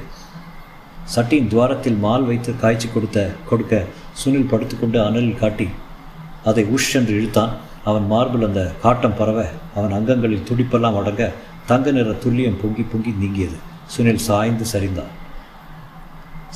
சட்டியின் 1.04 1.48
துவாரத்தில் 1.48 1.96
மால் 1.96 2.24
வைத்து 2.24 2.56
காய்ச்சி 2.56 2.88
கொடுத்த 2.88 3.30
கொடுக்க 3.48 3.84
சுனில் 4.24 4.50
படுத்துக்கொண்டு 4.50 5.00
அனலில் 5.04 5.38
காட்டி 5.38 5.68
அதை 6.44 6.64
உஷ் 6.64 6.94
என்று 6.94 7.14
இழுத்தான். 7.20 7.52
அவன் 7.84 8.06
மார்பில் 8.06 8.46
அந்த 8.46 8.74
காட்டம் 8.82 9.16
பரவ 9.16 9.46
அவன் 9.74 9.92
அங்கங்களில் 9.92 10.44
துடிப்பெல்லாம் 10.48 10.98
அடங்க 10.98 11.32
தங்க 11.66 11.90
நிற 11.90 12.10
துல்லியம் 12.10 12.60
பொங்கி 12.62 12.82
பொங்கி 12.82 13.10
நீங்கியது. 13.10 13.56
சுனில் 13.96 14.14
சாய்ந்து 14.14 14.64
சரிந்தான். 14.72 15.16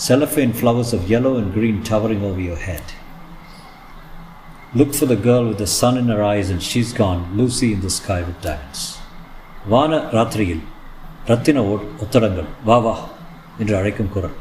Cellophane 0.08 0.54
flowers 0.60 0.84
of 0.84 1.04
yellow 1.08 1.36
and 1.36 1.54
green 1.54 1.82
towering 1.88 2.22
over 2.22 2.40
your 2.40 2.70
head. 2.70 2.82
Look 4.76 4.92
for 4.92 5.08
the 5.08 5.16
girl 5.16 5.44
with 5.44 5.58
the 5.58 5.90
sun 5.90 6.00
in 6.00 6.08
her 6.08 6.20
eyes 6.20 6.50
and 6.50 6.60
she's 6.74 7.00
gone, 7.00 7.18
Lucy 7.36 7.62
in 7.62 7.82
the 7.82 7.88
sky 7.88 8.20
with 8.20 8.46
diamonds. 8.46 9.00
வான 9.68 9.96
ராத்திரியில் 9.96 10.62
ரத்தின 11.26 11.62
ஒ- 11.62 11.82
ஒத்தடங்கள் 12.00 12.46
வா 12.64 12.78
வா 12.78 12.98
என்று 13.58 13.76
அழைக்கும் 13.76 14.08
குரல். 14.08 14.32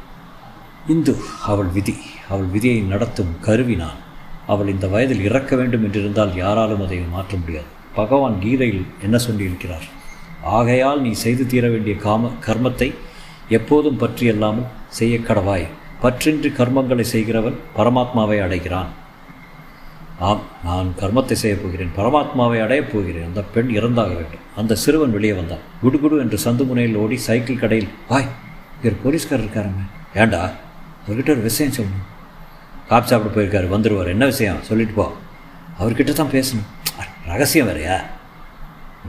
இந்து 0.87 1.15
அவள் 1.45 1.65
விதி. 1.65 1.97
அவள் 2.29 2.45
விதியை 2.45 2.81
நடத்தும் 2.81 3.39
கருவி 3.41 3.75
நான். 3.75 4.09
அவள் 4.51 4.73
இந்த 4.75 4.87
வயதில் 4.87 5.23
இறக்க 5.23 5.55
வேண்டும் 5.55 5.83
என்றிருந்தால் 5.85 6.35
யாராலும் 6.35 6.85
அதை 6.85 6.97
மாற்ற 7.11 7.37
முடியாது. 7.37 7.65
பகவான் 7.95 8.37
கீதையில் 8.39 8.85
என்ன 9.01 9.17
சொல்லியிருக்கிறார்? 9.27 9.87
ஆகையால் 10.43 11.01
நீ 11.01 11.11
செய்து 11.11 11.43
தீர 11.45 11.69
வேண்டிய 11.69 11.95
காம 11.95 12.31
கர்மத்தை 12.45 12.89
எப்போதும் 13.49 13.99
பற்றியல்லாமல் 13.99 14.67
செய்ய 14.87 15.17
கடவாய். 15.17 15.67
பற்றின்றி 16.01 16.49
கர்மங்களை 16.51 17.01
செய்கிறவன் 17.01 17.57
பரமாத்மாவை 17.77 18.37
அடைகிறான். 18.41 18.91
ஆம் 20.19 20.41
நான் 20.63 20.89
கர்மத்தை 20.99 21.33
செய்யப் 21.33 21.63
போகிறேன் 21.63 21.91
பரமாத்மாவை 21.97 22.57
அடையப் 22.63 22.93
போகிறேன். 22.93 23.27
அந்த 23.27 23.41
பெண் 23.53 23.69
இறந்தாக 23.77 24.13
வேண்டும். 24.15 24.45
அந்த 24.55 24.75
சிறுவன் 24.75 25.11
வெளியே 25.11 25.33
வந்தான். 25.33 25.63
குடுகுடு 25.83 26.17
என்று 26.19 26.39
சந்து 26.45 26.65
முனையில் 26.65 26.95
ஓடி 26.95 27.17
சைக்கிள் 27.17 27.63
கடையில் 27.63 27.89
வாய் 28.09 28.31
இவர் 28.83 29.01
போலீஸ்காரர் 29.03 29.45
இருக்காருங்க. 29.45 29.83
ஏண்டா? 30.15 30.43
அவர்கிட்ட 31.07 31.29
ஒரு 31.29 31.41
விஷயம் 31.49 31.73
சொல்லணும். 31.73 32.09
காப் 32.91 33.07
சாப்பிட 33.07 33.35
போயிருக்காரு 33.35 33.63
வந்துடுவார் 33.63 34.07
என்ன 34.07 34.25
விஷயம்? 34.25 34.61
சொல்லிட்டு 34.61 34.93
போ. 34.93 35.15
அவர்கிட்ட 35.79 36.13
தான் 36.13 36.27
பேசணும். 36.27 36.65
ரகசியம் 37.25 37.67
வேறையா? 37.67 37.99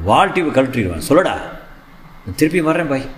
வால் 0.05 0.33
கழட்டிடுவேன். 0.33 1.01
சொல்லடா. 1.09 1.33
திருப்பி 2.37 2.61
வர்றேன் 2.61 2.89
பாய். 2.89 3.11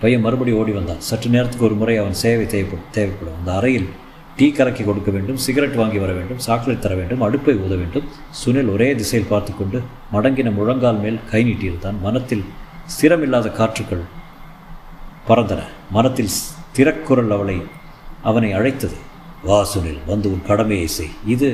பையன் 0.00 0.20
மறுபடியும் 0.20 0.58
ஓடி 0.58 0.72
வந்தான். 0.72 1.00
சற்று 1.00 1.30
நேரத்துக்கு 1.30 1.64
ஒரு 1.64 1.74
முறை 1.74 1.96
அவன் 1.96 2.12
சேவை 2.12 2.46
தேவைப்படும் 2.46 2.84
தேவைப்படும். 2.90 3.38
அந்த 3.38 3.54
அறையில் 3.54 3.88
டீ 4.36 4.52
கலக்கி 4.52 4.84
கொடுக்க 4.84 5.10
வேண்டும் 5.10 5.36
சிகரெட் 5.36 5.74
வாங்கி 5.74 5.98
வர 5.98 6.12
வேண்டும் 6.12 6.38
சாக்லேட் 6.38 6.80
தர 6.80 6.94
வேண்டும் 6.94 7.20
அடுப்பை 7.20 7.56
ஊத 7.56 7.74
வேண்டும். 7.74 8.08
சுனில் 8.44 8.72
ஒரே 8.72 8.94
திசையில் 8.94 9.28
பார்த்து 9.28 9.52
கொண்டு 9.56 9.82
மடங்கின 10.12 10.52
முழங்கால் 10.52 10.98
மேல் 10.98 11.20
கை 11.30 11.44
நீட்டியிருந்தான். 11.44 12.00
மனத்தில் 12.00 12.44
ஸ்திரமில்லாத 12.86 13.52
காற்றுக்கள் 13.52 14.02
பறந்தன. 15.28 15.62
மனத்தில் 15.90 16.28
ஸ்திரக்குரல் 16.28 17.30
அவளை 17.30 17.62
அவனை 18.22 18.52
அழைத்தது. 18.52 19.10
வாசுனில் 19.46 20.00
வந்து 20.06 20.26
உன் 20.32 20.42
கடமையை 20.46 20.86
செய். 20.96 21.14
இது 21.26 21.48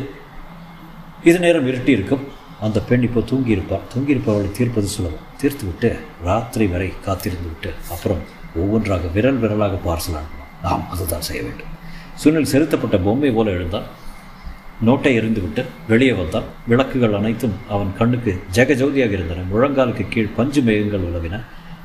இது 1.28 1.38
நேரம் 1.45 1.66
இருட்டி 1.66 1.88
இருக்கும் 1.88 2.25
அந்த 2.61 2.78
பெண் 2.88 3.04
இப்போ 3.07 3.21
தூங்கியிருப்பார் 3.21 3.87
தூங்கியிருப்பவர்களை 3.92 4.50
தீர்ப்பது 4.50 4.87
சுலபம். 4.87 5.25
தீர்த்து 5.40 5.64
விட்டு 5.66 5.90
ராத்திரி 6.25 6.66
வரை 6.66 6.88
காத்திருந்து 7.07 7.49
விட்டு 7.52 7.71
அப்புறம் 7.90 8.23
ஒவ்வொன்றாக 8.57 9.07
விரல் 9.07 9.38
விரலாக 9.42 9.78
பார்சல் 9.87 10.18
அனுப்பலாம் 10.21 10.52
நாம் 10.62 10.85
அதுதான் 10.90 11.26
செய்ய 11.28 11.42
வேண்டும். 11.42 11.73
சுனில் 12.25 12.50
செலுத்தப்பட்ட 12.52 12.99
பொம்மை 12.99 13.30
போல 13.30 13.50
எழுந்தான். 13.50 13.88
நோட்டை 14.87 15.11
எறிந்துவிட்டு 15.18 15.62
வெளியே 15.88 16.12
வந்தான். 16.12 16.49
விளக்குகள் 16.66 17.14
அனைத்தும் 17.14 17.54
அவன் 17.68 17.92
கண்ணுக்கு 17.99 18.33
ஜெகஜோதியாக 18.52 19.16
இருந்தன. 19.18 19.45
முழங்காலுக்கு 19.52 20.04
கீழ் 20.09 20.35
பஞ்சு 20.37 20.62
மேகங்கள் 20.62 21.07
உலவின. 21.11 21.40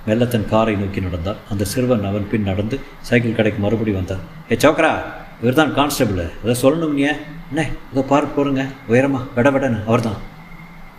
மெல்ல 0.06 0.26
தன் 0.26 0.50
காரை 0.50 0.76
நோக்கி 0.76 1.02
நடந்தான். 1.02 1.42
அந்த 1.50 1.64
சிறுவன் 1.64 2.06
அவன் 2.06 2.30
பின் 2.32 2.48
நடந்து 2.52 2.80
சைக்கிள் 3.02 3.38
கடைக்கு 3.40 3.62
மறுபடி 3.62 3.92
வந்தான். 3.92 4.24
ஏ 4.52 4.56
சோக்ரா 4.56 4.94
இவர் 5.42 5.60
தான் 5.60 5.74
கான்ஸ்டபிள் 5.80 6.22
இதை 6.44 6.54
சொல்லணும் 6.64 6.96
நீ 6.98 7.04
என்ன 7.10 7.62
இதோ 7.92 8.02
பார்க்க 8.12 8.38
போகிறங்க 8.38 8.64
உயரமா 8.92 9.20
விட 9.36 9.48
விடன்னு. 9.56 9.80
அவர் 9.90 10.06
தான் 10.08 10.20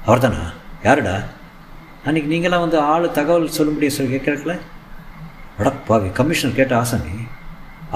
அவர் 0.07 0.23
தானா 0.25 0.41
யாருடா? 0.87 1.15
அன்றைக்கி 2.07 2.29
நீங்களாம் 2.33 2.65
வந்து 2.65 2.79
ஆள் 2.93 3.07
தகவல் 3.19 3.55
சொல்ல 3.57 3.71
முடிய 3.75 3.91
சொல்லி 3.97 4.13
கேட்கறக்கல 4.15 4.55
அடப்பாவி 5.61 6.09
கமிஷனர் 6.19 6.59
கேட்ட 6.59 6.75
ஆசாமி 6.81 7.15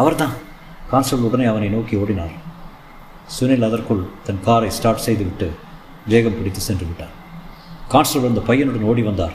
அவர் 0.00 0.20
தான் 0.22 0.34
கான்ஸ்டபிள் 0.92 1.28
உடனே 1.28 1.46
அவனை 1.52 1.68
நோக்கி 1.74 1.94
ஓடினார். 2.02 2.34
சுனில் 3.36 3.66
அதற்குள் 3.68 4.02
தன் 4.26 4.44
காரை 4.46 4.70
ஸ்டார்ட் 4.76 5.04
செய்துவிட்டு 5.06 5.48
வேகம் 6.12 6.36
பிடித்து 6.38 6.60
சென்று 6.68 6.86
விட்டார். 6.88 7.14
கான்ஸ்டபிள் 7.92 8.30
அந்த 8.32 8.42
பையனுடன் 8.48 8.88
ஓடி 8.92 9.02
வந்தார். 9.08 9.34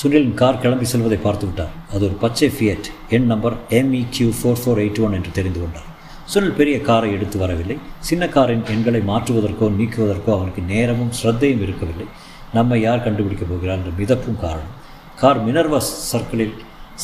சுனிலின் 0.00 0.34
கார் 0.34 0.58
கிளம்பி 0.58 0.84
செல்வதை 0.84 1.16
பார்த்து 1.22 1.46
விட்டார் 1.46 1.72
அது 1.94 2.04
ஒரு 2.04 2.14
பச்சை 2.14 2.48
ஃபியட் 2.48 2.86
எண் 3.08 3.26
number 3.26 3.56
ME 3.78 4.00
Q 4.10 4.28
four 4.36 4.60
four 4.60 4.80
eight 4.84 5.00
one 5.04 5.12
என்று 5.12 5.30
தெரிந்து 5.38 5.60
கொண்டார். 5.60 5.88
சுனில் 6.32 6.54
பெரிய 6.60 6.80
காரை 6.80 7.12
எடுத்து 7.12 7.38
வரவில்லை. 7.38 7.76
சின்ன 7.98 8.28
காரின் 8.28 8.64
எண்களை 8.74 9.00
மாற்றுவதற்கோ 9.00 9.68
நீக்குவதற்கோ 9.80 10.30
அவனுக்கு 10.36 10.62
நேரமும் 10.72 11.12
ஸ்ரத்தையும் 11.20 11.62
இருக்கவில்லை. 11.66 12.06
நம்மை 12.54 12.80
யார் 12.80 13.04
கண்டுபிடிக்கப் 13.06 13.50
போகிறார் 13.50 13.78
என்ற 13.78 13.92
மிதப்பும் 14.00 14.40
காரணம். 14.44 14.74
கார் 15.16 15.42
மினர்வஸ் 15.48 15.92
சர்க்கிளில் 16.12 16.56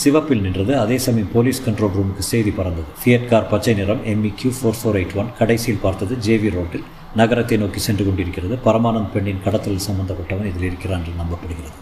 சிவப்பில் 0.02 0.44
நின்றது. 0.46 0.78
அதே 0.78 0.98
சமயம் 0.98 1.32
போலீஸ் 1.32 1.64
கண்ட்ரோல் 1.68 1.96
ரூமுக்கு 1.98 2.26
செய்தி 2.32 2.50
பறந்தது. 2.50 2.90
ஃபியட் 3.02 3.30
கார் 3.32 3.50
பச்சை 3.54 3.75
நிறம் 3.75 4.04
ME 4.14 4.32
Q 4.42 4.52
four 4.58 4.78
four 4.80 4.99
eight 5.02 5.16
one 5.23 5.32
கடைசியில் 5.38 5.84
பார்த்தது 5.86 6.16
ஜேவி 6.28 6.50
ரோட்டில் 6.58 6.86
நகரத்தை 7.20 7.56
நோக்கி 7.62 7.80
சென்று 7.86 8.04
கொண்டிருக்கிறது. 8.06 8.54
பரமானந்த் 8.66 9.12
பெண்ணின் 9.14 9.42
கடத்தல் 9.46 9.86
சம்பந்தப்பட்டவன் 9.88 10.48
இதில் 10.50 10.68
இருக்கிறான் 10.70 11.00
என்று 11.00 11.14
நம்பப்படுகிறது. 11.22 11.78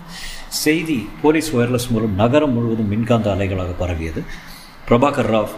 செய்தி 0.65 0.99
போலீஸ் 1.23 1.51
ஒயர்லெஸ் 1.57 1.91
மூலம் 1.95 2.15
நகரம் 2.23 2.55
முழுவதும் 2.57 2.91
மின்காந்த 2.95 3.29
அலைகளாக 3.35 3.73
பரவியது. 3.83 4.21
பிரபாகர் 4.89 5.31
ராவ் 5.35 5.55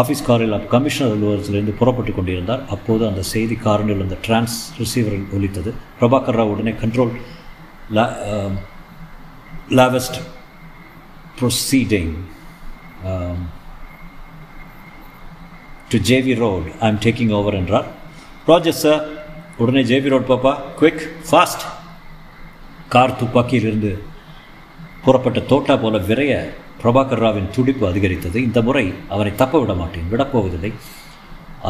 ஆஃபீஸ் 0.00 0.24
காரில் 0.28 0.54
கமிஷனர் 0.72 1.14
அலுவலகத்திலிருந்து 1.16 1.74
புறப்பட்டு 1.80 2.12
கொண்டிருந்தார். 2.14 2.62
அப்போது 2.74 3.02
அந்த 3.10 3.22
செய்தி 3.32 3.56
காரில் 3.66 4.04
அந்த 4.06 4.16
டிரான்ஸ் 4.26 4.56
ரிசீவரில் 4.80 5.28
ஒலித்தது. 5.36 5.70
பிரபாகர் 6.00 6.38
ராவ் 6.38 6.52
உடனே 6.54 6.74
control 6.82 7.12
லாவஸ்ட் 9.78 10.18
proceeding 11.38 12.12
to 15.92 15.98
JV 16.10 16.34
road 16.44 16.66
I 16.84 16.88
am 16.92 17.00
taking 17.06 17.32
over 17.38 17.58
என்றார். 17.62 17.88
ராஜர் 18.48 18.76
சார் 18.82 19.02
உடனே 19.62 19.80
ஜேபி 19.88 20.08
ரோட் 20.12 20.28
பாப்பா. 20.28 20.52
குவிக் 20.80 21.02
ஃபாஸ்ட் 21.28 21.64
கார் 22.92 23.14
துப்பாக்கியிலிருந்து 23.20 23.90
புறப்பட்ட 25.04 25.40
தோட்டா 25.50 25.74
போல 25.82 25.98
விரைய 26.08 26.32
பிரபாகர் 26.82 27.22
ராவின் 27.24 27.50
துடிப்பு 27.56 27.84
அதிகரித்தது. 27.90 28.38
இந்த 28.48 28.62
முறை 28.68 28.84
அவரை 29.14 29.32
தப்ப 29.42 29.60
விட 29.60 29.74
மாட்டேன். 29.80 30.08
விடப்போவதில்லை. 30.12 30.72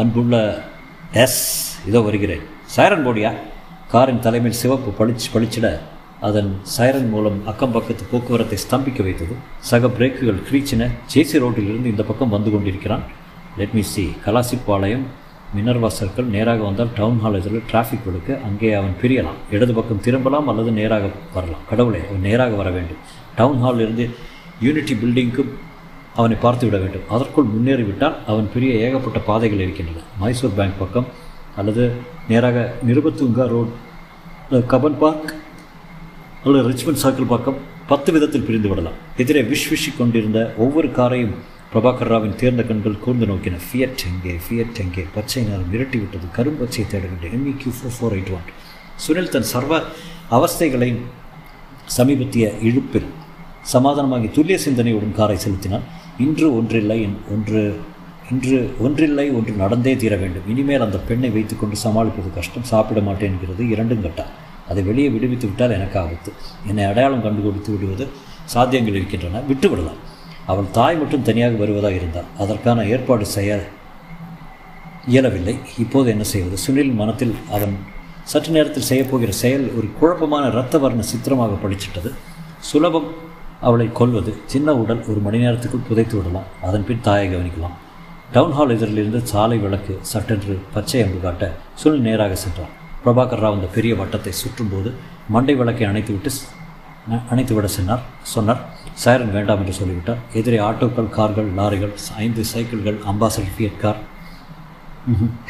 அன்புள்ள 0.00 0.34
எஸ் 1.24 1.42
இதோ 1.88 2.00
வருகிறேன். 2.08 2.46
சைரன் 2.76 3.06
போடியா? 3.06 3.32
காரின் 3.94 4.24
தலைமையில் 4.26 4.60
சிவப்பு 4.62 4.90
பளிச்சு 5.00 5.28
பளிச்சிட 5.34 5.68
அதன் 6.28 6.50
சைரன் 6.78 7.12
மூலம் 7.14 7.38
அக்கம் 7.52 7.76
பக்கத்து 7.76 8.04
போக்குவரத்தை 8.12 8.58
ஸ்தம்பிக்க 8.64 9.02
வைத்தது. 9.08 9.36
சக 9.70 9.88
பிரேக்குகள் 9.88 10.44
கிரீச்சின 10.50 10.92
ஜேசி 11.14 11.38
ரோட்டிலிருந்து 11.44 11.94
இந்த 11.94 12.02
பக்கம் 12.02 12.36
வந்து 12.38 12.52
கொண்டிருக்கிறான். 12.56 13.06
Let 13.60 13.76
me 13.78 13.80
see 13.94 14.04
Kalasipalayam. 14.26 15.06
Minerva 15.56 15.90
circle 15.98 16.32
நேராக 16.36 16.62
வந்தால் 16.62 16.88
டவுன் 16.94 17.20
ஹால் 17.20 17.34
எதிரில் 17.34 17.62
டிராஃபிக் 17.70 18.04
கொடுக்க 18.04 18.38
அங்கே 18.44 18.72
அவன் 18.72 18.94
பிரியலாம். 19.02 19.38
இடது 19.50 19.74
பக்கம் 19.74 20.00
திரும்பலாம் 20.00 20.48
அல்லது 20.48 20.70
நேராக 20.70 21.08
வரலாம். 21.34 21.64
கடவுளே 21.68 22.00
அவன் 22.08 22.20
நேராக 22.20 22.54
வர 22.54 22.70
வேண்டும். 22.70 23.00
டவுன் 23.36 23.60
ஹாலில் 23.60 23.80
இருந்து 23.80 24.10
யூனிட்டி 24.60 24.94
பில்டிங்க்கும் 24.94 25.50
அவனை 26.14 26.36
பார்த்து 26.40 26.64
விட 26.66 26.78
வேண்டும். 26.82 27.08
அதற்குள் 27.08 27.44
முன்னேறிவிட்டால் 27.44 28.14
அவன் 28.26 28.50
பெரிய 28.54 28.74
ஏகப்பட்ட 28.74 29.18
பாதைகள் 29.18 29.58
இருக்கின்றன. 29.58 29.98
மைசூர் 30.18 30.56
பேங்க் 30.56 30.78
பக்கம் 30.78 31.06
அல்லது 31.56 31.92
நேராக 32.28 32.74
Nrupatunga 32.86 33.46
road 33.48 33.72
Cubbon 34.50 34.98
park 34.98 35.34
Richmond 36.44 36.68
Richmond 36.68 37.04
circle 37.04 37.32
பக்கம் 37.34 37.56
பத்து 37.86 38.12
விதத்தில் 38.12 38.42
பிரிந்து 38.42 38.68
விடலாம். 38.68 38.98
எதிரே 39.16 39.42
விஷ் 39.42 39.70
விஷி 39.70 39.90
கொண்டிருந்த 39.98 40.54
ஒவ்வொரு 40.56 40.88
காரையும் 40.88 41.34
பிரபாகர் 41.72 42.10
ராவின் 42.10 42.36
தேர்ந்த 42.40 42.62
கண்கள் 42.68 43.00
கூர்ந்து 43.04 43.26
நோக்கின 43.30 43.56
ஃபியட் 43.64 44.02
எங்கே? 44.10 44.34
ஃபியட் 44.44 44.78
எங்கே? 44.82 45.02
பச்சை 45.14 45.42
நேரம் 45.48 45.66
மிரட்டி 45.72 45.98
விட்டது. 46.02 46.26
கரும்பச்சை 46.36 46.84
தேடுகின்ற 46.92 47.26
ME 47.36 47.52
Q 47.62 47.72
four 47.78 47.94
four 47.96 48.14
eight 48.18 48.30
one 48.36 48.46
Sunil 49.04 49.28
தன் 49.34 49.48
சர்வ 49.50 49.80
அவஸ்தைகளை 50.36 50.88
சமீபத்திய 51.96 52.46
இழுப்பில் 52.68 53.08
சமாதானமாகி 53.74 54.30
துல்லிய 54.36 54.58
சிந்தனையுடன் 54.66 55.14
காரை 55.20 55.38
செலுத்தினான். 55.44 55.86
இன்று 56.26 56.48
ஒன்றில்லை 56.58 56.98
ஒன்று 57.34 57.62
இன்று 58.32 58.56
ஒன்றில்லை 58.78 59.28
ஒன்று 59.30 59.52
நடந்தே 59.62 59.96
தீர 59.96 60.16
வேண்டும். 60.16 60.48
இனிமேல் 60.54 60.86
அந்த 60.88 60.98
பெண்ணை 61.08 61.30
வைத்துக்கொண்டு 61.36 61.76
சமாளிப்பது 61.86 62.30
கஷ்டம். 62.34 62.68
சாப்பிட 62.72 63.00
மாட்டேன் 63.00 63.30
என்கிறது 63.32 63.62
இரண்டும் 63.74 64.04
கட்டார் 64.06 64.34
அதை 64.70 64.82
வெளியே 64.90 65.08
விடுவித்து 65.08 65.46
விட்டால் 65.46 65.70
எனக்கு 65.70 65.98
ஆபத்து 65.98 66.32
என்னை 66.66 66.84
அடையாளம் 66.84 67.22
கண்டுபிடித்து 67.22 67.72
விடுவது 67.76 68.06
சாத்தியங்கள் 68.54 68.98
இருக்கின்றன. 69.00 69.40
விட்டு 69.50 69.68
விடலாம். 69.70 70.00
அவள் 70.52 70.74
தாய் 70.78 70.98
மட்டும் 71.00 71.26
தனியாக 71.28 71.56
வருவதாக 71.62 71.94
இருந்தால் 72.00 72.28
அதற்கான 72.42 72.84
ஏற்பாடு 72.94 73.26
செய்ய 73.36 73.52
இயலவில்லை. 75.12 75.54
இப்போது 75.82 76.08
என்ன 76.14 76.24
செய்வது? 76.32 76.56
சுனில் 76.64 76.92
மனத்தில் 77.00 77.34
அவன் 77.56 77.74
சற்று 78.32 78.50
நேரத்தில் 78.56 78.88
செய்யப்போகிற 78.90 79.32
செயல் 79.42 79.66
ஒரு 79.78 79.88
குழப்பமான 80.00 80.44
இரத்த 80.54 80.78
வர்ண 80.78 81.02
சித்திரமாக 81.10 81.54
படிச்சிட்டது 81.62 82.10
சுலபம் 82.70 83.08
அவளை 83.68 83.86
கொல்வது. 84.00 84.32
சின்ன 84.52 84.74
உடல் 84.82 85.02
ஒரு 85.10 85.20
மணி 85.26 85.38
நேரத்துக்குள் 85.44 85.86
புதைத்து 85.88 86.16
விடலாம். 86.16 86.48
அதன் 86.62 86.86
பின் 86.88 87.04
தாயை 87.06 87.28
கவனிக்கலாம். 87.30 87.76
டவுன் 88.32 88.54
ஹால் 88.56 88.74
எதிரிலிருந்து 88.74 89.20
சாலை 89.32 89.58
விளக்கு 89.64 89.94
சட்டென்று 90.12 90.54
பச்சை 90.74 91.00
அம்பு 91.04 91.18
காட்ட 91.20 91.44
சுனில் 91.82 92.06
நேராக 92.08 92.34
சென்றான். 92.44 92.72
பிரபாகர் 93.04 93.42
ராவ் 93.42 93.56
அந்த 93.58 93.68
பெரிய 93.76 93.94
வட்டத்தை 93.94 94.32
சுற்றும்போது 94.42 94.90
மண்டை 95.28 95.54
விளக்கை 95.54 95.86
அணைத்துவிட்டு 95.86 96.30
அணைத்து 97.30 97.54
விட 97.56 97.68
சொன்னார். 97.76 98.02
சொன்னார். 98.34 98.60
சைரன் 99.04 99.34
வேண்டாம் 99.36 99.60
என்று 99.62 99.74
சொல்லிவிட்டார். 99.78 100.20
எதிரே 100.38 100.58
ஆட்டோக்கள் 100.68 101.10
கார்கள் 101.18 101.48
லாரிகள் 101.58 101.94
ஐந்து 102.24 102.42
சைக்கிள்கள் 102.52 102.98
Ambassador 103.10 103.54
Fiat 103.56 103.78
car 103.82 104.00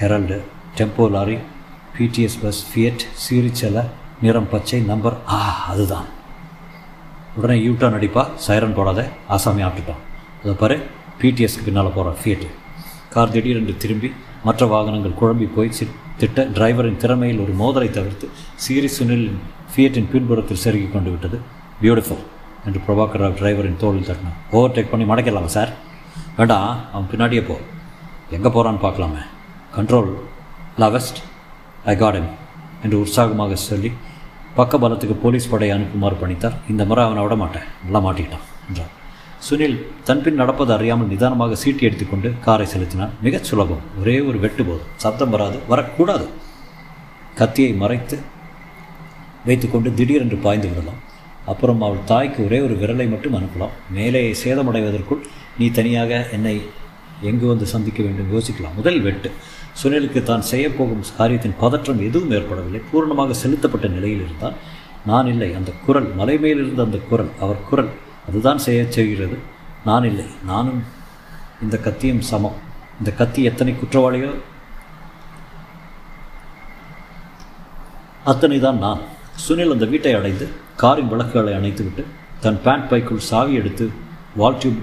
Herald 0.00 0.38
tempo 0.78 1.06
lorry 1.16 1.38
BTS 1.94 2.38
bus 2.42 2.60
Fiat 2.70 3.04
சீரிச்சல 3.24 3.84
நிறம் 4.22 4.48
பச்சை 4.52 4.80
நம்பர் 4.90 5.16
ஆ 5.36 5.40
அதுதான். 5.72 6.08
உடனே 7.36 7.56
யூட்டர்ன் 7.66 7.96
அடிப்பா. 7.98 8.22
சைரன் 8.46 8.76
போடாத. 8.78 9.00
ஆசாமி 9.28 9.62
ஆப்பிட்டான். 9.68 10.02
அதை 10.42 10.54
பாரு 10.62 10.76
பிடிஎஸ்க்கு 11.20 11.66
பின்னால் 11.66 11.94
போகிறான் 11.94 12.18
ஃபியட்டு 12.22 12.48
கார் 13.14 13.34
திடீரென்று 13.34 13.74
திரும்பி 13.84 14.08
மற்ற 14.44 14.66
வாகனங்கள் 14.72 15.18
குழம்பி 15.20 15.46
போய் 15.54 15.76
சிட் 15.78 15.94
திட்ட 16.20 16.44
டிரைவரின் 16.56 17.00
திறமையில் 17.02 17.40
ஒரு 17.44 17.52
மோதலை 17.62 17.88
தவிர்த்து 17.90 18.26
சீரி 18.64 18.88
சுனிலின் 18.96 19.40
ஃபியட்டின் 19.78 20.08
பின்புறத்தில் 20.12 20.60
செருகி 20.62 20.86
கொண்டு 20.92 21.10
விட்டது. 21.10 21.36
பியூட்டிஃபுல் 21.80 22.22
என்று 22.66 22.80
பிரபாகர் 22.86 23.20
ராவ் 23.22 23.36
டிரைவரின் 23.40 23.76
தோளில் 23.82 24.06
தட்டினான். 24.08 24.38
ஓவர் 24.50 24.72
டேக் 24.76 24.88
பண்ணி 24.92 25.04
மடக்கிடலாமா 25.10 25.50
சார் 25.56 25.70
வேண்டாம் 26.36 26.78
அவன் 26.92 27.06
பின்னாடியே 27.10 27.42
போ. 27.48 27.56
எங்கே 28.36 28.50
போகிறான்னு 28.54 28.80
பார்க்கலாமே. 28.84 29.20
கண்ட்ரோல் 29.76 30.08
லவெஸ்ட் 30.82 31.18
ஐ 31.92 31.94
கார்டன் 31.96 32.26
என்று 32.84 32.96
உற்சாகமாக 33.00 33.58
சொல்லி 33.66 33.90
பக்க 34.56 34.78
பலத்துக்கு 34.84 35.16
போலீஸ் 35.24 35.50
படையை 35.52 35.74
அனுப்புமாறு 35.76 36.16
பணித்தார். 36.22 36.56
இந்த 36.72 36.84
முறை 36.84 37.04
அவனை 37.08 37.22
விட 37.26 37.36
மாட்டேன். 37.42 37.68
நல்லா 37.84 38.00
மாட்டிக்கிட்டான் 38.06 38.46
என்றார். 38.68 38.90
சுனில் 39.48 39.76
தன்பின் 40.08 40.40
நடப்பது 40.42 40.72
அறியாமல் 40.76 41.10
நிதானமாக 41.12 41.58
சீட்டி 41.64 41.86
எடுத்துக்கொண்டு 41.88 42.30
காரை 42.46 42.66
செலுத்தினான். 42.72 43.14
மிகச் 43.26 43.50
சுலபம். 43.50 43.84
ஒரே 44.00 44.16
ஒரு 44.30 44.40
வெட்டு 44.46 44.64
போதும் 44.64 44.90
சப்தம் 45.04 45.30
வராது. 45.36 45.60
வரக்கூடாது. 45.68 46.26
கத்தியை 47.42 47.72
மறைத்து 47.84 48.18
வைத்துக்கொண்டு 49.44 49.94
திடீரென்று 49.94 50.36
பாய்ந்து 50.36 50.68
விடலாம். 50.68 51.00
அப்புறம் 51.46 51.82
அவள் 51.82 52.04
தாய்க்கு 52.04 52.44
ஒரே 52.44 52.60
ஒரு 52.60 52.74
விரலை 52.74 53.10
மட்டும் 53.10 53.34
அனுப்பலாம். 53.34 53.76
மேலே 53.90 54.36
சேதமடைவதற்குள் 54.44 55.22
நீ 55.58 55.70
தனியாக 55.70 56.26
என்னை 56.32 56.62
எங்கு 57.20 57.46
வந்து 57.46 57.66
சந்திக்க 57.66 58.02
வேண்டும் 58.02 58.32
யோசிக்கலாம். 58.34 58.74
முதல் 58.74 59.00
வெட்டு. 59.00 59.30
சுனிலுக்கு 59.82 60.22
தான் 60.22 60.44
செய்யப்போகும் 60.50 61.04
காரியத்தின் 61.16 61.54
பதற்றம் 61.60 62.02
எதுவும் 62.02 62.30
ஏற்படவில்லை. 62.30 62.80
பூர்ணமாக 62.92 63.30
செலுத்தப்பட்ட 63.30 63.86
நிலையில் 63.86 64.20
இருந்தால் 64.20 64.54
நான் 65.06 65.26
இல்லை. 65.26 65.54
அந்த 65.54 65.72
குரல் 65.86 66.14
மலை 66.14 66.38
மேலிருந்த 66.38 66.82
அந்த 66.82 66.98
குரல் 66.98 67.30
அவர் 67.40 67.64
குரல் 67.68 67.88
அதுதான் 68.28 68.58
செய்ய 68.58 68.86
செய்கிறது. 68.88 69.38
நான் 69.84 70.04
இல்லை. 70.04 70.24
நானும் 70.44 70.84
இந்த 71.62 71.76
கத்தியும் 71.76 72.20
சமம். 72.20 72.56
இந்த 72.98 73.10
கத்தி 73.12 73.42
எத்தனை 73.42 73.74
குற்றவாளியோ 73.74 74.34
அத்தனை 78.24 78.60
தான் 78.60 78.78
நான். 78.78 79.16
சுனில் 79.46 79.72
அந்த 79.72 79.84
வீட்டை 79.84 80.12
அடைந்து 80.12 80.48
காரின் 80.76 81.08
விளக்குகளை 81.08 81.52
அணைத்துவிட்டு 81.54 82.04
தன் 82.40 82.60
பேண்ட் 82.62 82.88
பைக்குள் 82.88 83.26
சாவி 83.30 83.54
எடுத்து 83.54 83.90
வால் 84.36 84.58
டியூப் 84.58 84.80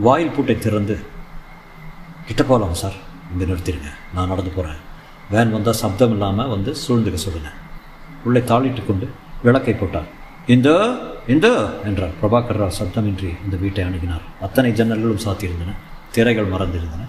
வாயில் 0.00 0.30
பூட்டை 0.30 0.58
திறந்து 0.58 0.98
கிட்ட 2.26 2.42
போகலாம் 2.42 2.74
சார் 2.74 2.96
இங்கே 3.32 3.52
நிறுத்திடுங்க 3.52 3.90
நான் 4.14 4.28
நடந்து 4.28 4.50
போகிறேன் 4.50 4.80
வேன் 5.30 5.50
வந்தால் 5.50 5.74
சப்தம் 5.74 6.10
இல்லாமல் 6.10 6.48
வந்து 6.48 6.70
சூழ்ந்துக்க 6.70 7.14
சொல்லுங்க. 7.14 7.50
உள்ளே 8.24 8.40
தாளிட்டு 8.40 8.86
கொண்டு 8.86 9.08
விளக்கை 9.42 9.74
போட்டார். 9.74 10.08
இந்த 10.46 10.68
இந்த 11.28 11.48
என்றார். 11.84 12.14
பிரபாகர் 12.22 12.60
ராவ் 12.60 12.78
சப்தமின்றி 12.78 13.30
இந்த 13.44 13.56
வீட்டை 13.60 13.84
அணுகினார். 13.84 14.24
அத்தனை 14.40 14.70
ஜன்னல்களும் 14.70 15.24
சாத்தியிருந்தன. 15.24 15.72
திரைகள் 16.12 16.50
மறந்திருந்தன. 16.50 17.04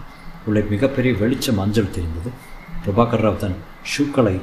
உள்ளே 0.46 0.62
மிகப்பெரிய 0.70 1.14
வெளிச்சம் 1.14 1.58
அஞ்சல் 1.58 1.92
தெரிந்தது. 1.92 2.32
பிரபாகர் 2.86 3.24
ராவ் 3.26 3.38
தன் 3.38 3.58
ஷூக்களை 3.94 4.40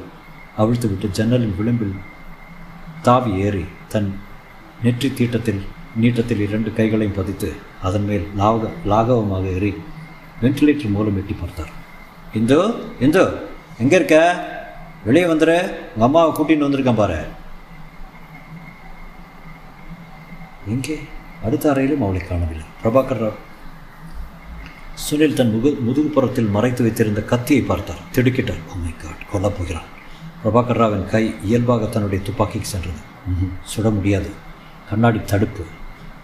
அவிழ்த்துவிட்டு 0.59 1.11
ஜன்னலின் 1.11 1.57
விளிம்பில் 1.57 1.95
தாவி 3.03 3.33
ஏறி 3.37 3.65
தன் 3.89 4.21
நெற்றி 4.83 5.13
தீட்டத்தில் 5.13 5.63
நீட்டத்தில் 6.01 6.41
இரண்டு 6.41 6.73
கைகளையும் 6.73 7.17
பதித்து 7.17 7.53
அதன் 7.83 8.05
மேல் 8.05 8.27
லாக 8.37 8.71
லாகவமாக 8.87 9.45
ஏறி 9.45 9.75
வென்டிலேட்டர் 10.43 10.95
மூலம் 10.97 11.17
எட்டி 11.17 11.35
பார்த்தார். 11.35 11.73
இந்து 12.35 12.59
இந்து 13.01 13.49
எங்கே 13.79 13.97
இருக்க? 13.97 14.17
வெளியே 15.05 15.25
வந்துரு. 15.25 15.59
உங்கள் 15.95 16.09
அம்மாவை 16.09 16.31
கூட்டின்னு 16.37 16.67
வந்திருக்கேன் 16.67 16.95
பாரு. 16.95 17.21
எங்கே 20.69 20.99
அடுத்த 21.45 21.73
அறையிலும் 21.73 22.03
அவளை 22.03 22.27
காணவில்லை. 22.27 22.67
பிரபாகர் 22.83 23.23
ராவ் 23.23 23.39
சுனில் 25.05 25.35
தன் 25.35 25.51
முகு 25.51 25.71
முதுகுப்புறத்தில் 25.87 26.51
மறைத்து 26.51 26.83
வைத்திருந்த 26.83 27.23
கத்தியை 27.23 27.63
பார்த்தார். 27.63 28.03
திடுக்கிட்டார். 28.13 28.63
Oh 28.69 28.75
உண்மை 28.75 28.95
காட் 28.97 29.27
கொல்லப் 29.33 29.57
போகிறான். 29.59 29.89
பிரபாகர் 30.43 30.79
ராவின் 30.81 31.07
கை 31.13 31.23
இயல்பாக 31.49 31.89
தன்னுடைய 31.95 32.21
துப்பாக்கிக்கு 32.27 32.69
சென்றது. 32.75 33.01
சுட 33.73 33.87
முடியாது. 33.97 34.31
கண்ணாடி 34.91 35.21
தடுப்பு. 35.33 35.65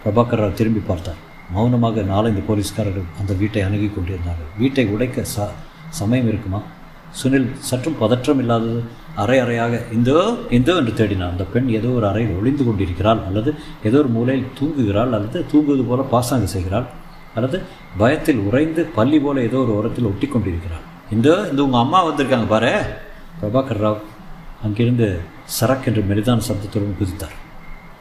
பிரபாகர் 0.02 0.40
ராவ் 0.42 0.58
திரும்பி 0.60 0.82
பார்த்தார். 0.90 1.20
மௌனமாக 1.54 2.04
நாலஞ்சு 2.12 2.42
போலீஸ்காரர்கள் 2.46 3.10
அந்த 3.20 3.32
வீட்டை 3.40 3.62
அணுகி 3.66 3.88
கொண்டிருந்தார்கள். 3.90 4.50
வீட்டை 4.62 4.84
உடைக்க 4.94 5.24
ச 5.34 5.48
சமயம் 6.00 6.28
இருக்குமா? 6.32 6.60
சுனில் 7.18 7.46
சற்றும் 7.68 8.00
பதற்றம் 8.00 8.40
இல்லாதது 8.42 8.80
அறை 9.22 9.36
அறையாக 9.44 9.74
இந்தோ 9.96 10.16
இந்தோ 10.56 10.72
என்று 10.80 10.92
தேடினார் 10.98 11.32
அந்த 11.34 11.44
பெண் 11.52 11.68
ஏதோ 11.78 11.90
ஒரு 11.98 12.06
அறையில் 12.10 12.36
ஒளிந்து 12.38 12.64
கொண்டிருக்கிறாள் 12.64 13.20
அல்லது 13.28 13.50
ஏதோ 13.88 13.98
ஒரு 14.02 14.10
மூலையில் 14.16 14.50
தூங்குகிறாள் 14.58 15.14
அல்லது 15.18 15.38
தூங்குவது 15.52 15.84
போல 15.90 16.02
பாசாங்கு 16.14 16.48
செய்கிறாள் 16.56 16.86
அல்லது 17.36 17.58
பயத்தில் 18.00 18.40
உறைந்து 18.48 18.82
பள்ளி 18.98 19.18
போல 19.24 19.42
ஏதோ 19.48 19.58
ஒரு 19.64 19.72
ஓரத்தில் 19.78 20.10
ஒட்டி 20.10 20.26
கொண்டிருக்கிறாள். 20.26 20.84
இந்த 21.16 21.28
இந்த 21.50 21.60
உங்கள் 21.66 21.84
அம்மா 21.84 22.00
வந்திருக்காங்க 22.08 22.48
பாரு. 22.54 22.72
பிரபாகர் 23.40 23.80
ராவ் 23.84 24.00
அங்கிருந்து 24.64 25.06
சரக் 25.56 25.86
என்று 25.88 26.02
மெலிதான 26.10 26.44
சப்தத்துடன் 26.48 26.96
குதித்தார். 27.00 27.34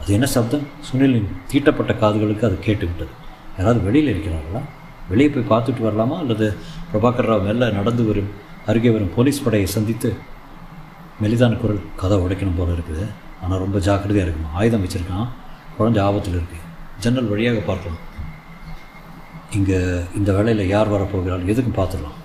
அது 0.01 0.13
என்ன 0.13 0.25
சப்தம்? 0.25 0.65
சுனிலின் 0.87 1.29
தீட்டப்பட்ட 1.51 1.93
காதுகளுக்கு 1.93 2.45
அது 2.49 2.57
கேட்டுவிட்டது. 2.67 3.13
யாராவது 3.57 3.81
வெளியில் 3.87 4.11
இருக்கிறார்களா? 4.13 4.61
வெளியே 5.09 5.29
போய் 5.29 5.51
பார்த்துட்டு 5.51 5.85
வரலாமா? 5.87 6.17
அல்லது 6.23 6.47
பிரபாகர் 6.91 7.29
ராவ் 7.29 7.45
மெல்ல 7.47 7.69
நடந்து 7.69 8.05
வரும் 8.05 8.31
அருகே 8.65 8.89
வரும் 8.89 9.13
போலீஸ் 9.15 9.43
படையை 9.43 9.67
சந்தித்து 9.67 10.09
மெலிதான 11.21 11.57
குரல் 11.61 11.81
கதை 11.95 12.17
உடைக்கணும் 12.17 12.57
போல 12.57 12.71
இருக்குது. 12.77 13.05
ஆனால் 13.43 13.59
ரொம்ப 13.59 13.77
ஜாக்கிரதையாக 13.79 14.27
இருக்கும் 14.29 14.53
ஆயுதம் 14.53 14.83
வச்சுருக்கான். 14.85 15.27
குழந்தை 15.77 16.03
ஆபத்தில் 16.03 16.37
இருக்குது 16.39 16.63
ஜன்னல் 16.99 17.31
வழியாக 17.31 17.59
பார்க்கலாம். 17.59 18.01
இங்கே 19.57 19.79
இந்த 20.15 20.29
வேலையில் 20.33 20.67
யார் 20.67 20.93
வரப்போகிறாள்? 20.93 21.43
எதுக்கும் 21.53 21.79
பார்த்துடலாம். 21.79 22.19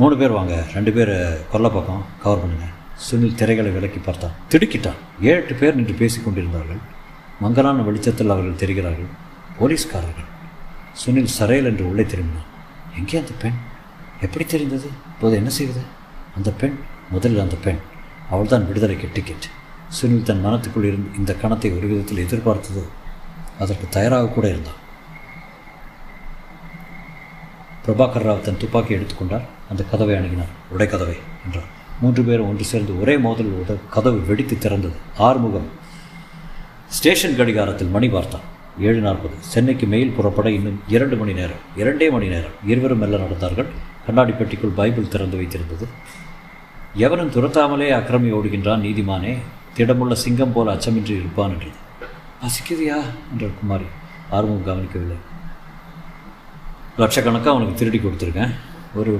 மூணு 0.00 0.14
பேர் 0.18 0.34
வாங்க. 0.36 0.54
ரெண்டு 0.74 0.90
பேர் 0.96 1.12
கொல்ல 1.52 1.68
பக்கம் 1.76 2.02
கவர் 2.22 2.40
பண்ணுங்கள் 2.42 2.74
சுனில் 3.06 3.38
திரைகளை 3.40 3.70
விலக்கி 3.76 4.00
பார்த்தான் 4.00 4.34
திடுக்கிட்டான். 4.52 4.98
ஏழு 5.30 5.54
பேர் 5.60 5.76
நின்று 5.78 5.94
பேசிக்கொண்டிருந்தார்கள் 6.02 6.80
மங்கலான 7.44 7.82
வெளிச்சத்தில் 7.88 8.32
அவர்கள் 8.34 8.60
தெரிகிறார்கள். 8.62 9.10
போலீஸ்காரர்கள். 9.58 10.28
சுனில் 11.02 11.34
சரையல் 11.38 11.68
என்று 11.70 11.84
உள்ளே 11.90 12.04
திரும்பினான் 12.12 12.48
எங்கே 13.00 13.18
அந்த 13.22 13.34
பெண்? 13.42 13.58
எப்படி 14.26 14.44
தெரிந்தது? 14.54 14.88
இப்போது 15.12 15.34
என்ன 15.40 15.50
செய்வது? 15.58 15.82
அந்த 16.38 16.50
பெண் 16.60 16.76
முதலில் 17.14 17.44
அந்த 17.46 17.58
பெண். 17.66 17.80
அவள்தான் 18.34 18.66
விடுதலைக்கு 18.70 19.08
டிக்கெட் 19.16 19.48
சுனில் 19.98 20.26
தன் 20.28 20.44
மனத்துக்குள் 20.46 20.88
இருந்து 20.90 21.10
இந்த 21.20 21.32
கணத்தை 21.42 21.70
ஒரு 21.78 21.86
விதத்தில் 21.92 22.24
எதிர்பார்த்ததோ 22.26 22.84
அதற்கு 23.64 23.86
தயாராக 23.96 24.32
கூட 24.36 24.46
இருந்தான். 24.54 24.80
பிரபாகர் 27.88 28.26
ராவ் 28.26 28.40
தன் 28.40 28.58
துப்பாக்கி 28.58 28.94
எடுத்துக்கொண்டார். 28.94 29.42
அந்த 29.70 29.82
கதவை 29.90 30.14
அணுகினார். 30.14 30.48
உடை 30.70 30.86
கதவை 30.86 31.16
என்றார். 31.44 31.76
மூன்று 32.00 32.22
பேரும் 32.22 32.48
ஒன்று 32.48 32.64
சேர்ந்து 32.64 33.00
ஒரே 33.00 33.18
மோதல் 33.18 33.64
உட 33.64 33.76
கதவு 33.90 34.20
வெடித்து 34.20 34.58
திறந்தது. 34.58 34.92
ஆறுமுகம் 35.18 35.66
ஸ்டேஷன் 36.88 37.36
கடிகாரத்தில் 37.36 37.88
மணி 37.88 38.08
பார்த்தான். 38.08 38.40
ஏழு 38.80 39.00
நாற்பது. 39.00 39.34
சென்னைக்கு 39.40 39.86
மெயில் 39.86 40.10
புறப்பட 40.10 40.50
இன்னும் 40.50 40.80
இரண்டு 40.88 41.16
மணி 41.16 41.32
நேரம். 41.32 41.60
இரண்டே 41.76 42.10
மணி 42.10 42.28
நேரம். 42.28 42.50
இருவரும் 42.66 42.98
மெல்ல 42.98 43.16
நடந்தார்கள். 43.16 43.66
கண்ணாடி 44.06 44.32
பெட்டிக்குள் 44.32 44.74
பைபிள் 44.74 45.08
திறந்து 45.08 45.36
வைத்திருந்தது. 45.36 45.86
எவனும் 46.94 47.30
துரத்தாமலே 47.30 47.92
அக்கிரமி 47.92 48.32
ஓடுகின்றான் 48.32 48.80
நீதிமானே. 48.80 49.38
திடமுள்ள 49.76 50.12
சிங்கம் 50.12 50.52
போல 50.52 50.74
அச்சமின்றி 50.74 51.10
இருப்பான் 51.10 51.50
என்றது. 51.50 51.86
பசிக்குதியா? 52.42 53.02
என்றார் 53.30 53.58
குமாரி. 53.60 53.84
ஆர்வம் 54.30 54.64
கவனிக்கவில்லை. 54.64 55.16
லட்சக்கணக்காக 57.00 57.52
அவனுக்கு 57.54 57.80
திருடி 57.80 57.98
கொடுத்துருக்கேன். 57.98 58.52
ஒரு 58.98 59.12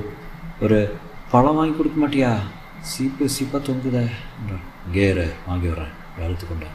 ஒரு 0.65 0.79
பழம் 1.33 1.59
வாங்கி 1.59 1.75
கொடுக்க 1.77 1.97
மாட்டியா? 2.03 2.31
சீப்பு 2.91 3.25
சீப்பாக 3.35 3.61
தொங்குத 3.67 3.99
என்றான். 4.39 4.65
கேரு 4.97 5.27
வாங்கி 5.49 5.69
வரேன் 5.73 5.93
வளர்த்து 6.21 6.47
கொண்டேன் 6.47 6.75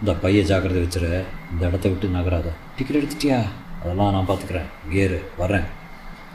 இந்த 0.00 0.12
பைய 0.22 0.42
ஜாக்கிரதை 0.50 0.80
வச்சுரு 0.84 1.10
இந்த 1.52 1.62
இடத்த 1.68 1.86
விட்டு 1.88 2.12
நகராத. 2.16 2.48
டிக்கெட் 2.76 3.00
எடுத்துட்டியா? 3.00 3.40
அதெல்லாம் 3.82 4.14
நான் 4.16 4.28
பார்த்துக்கிறேன். 4.30 4.68
கேரு 4.94 5.18
வரேன் 5.40 5.66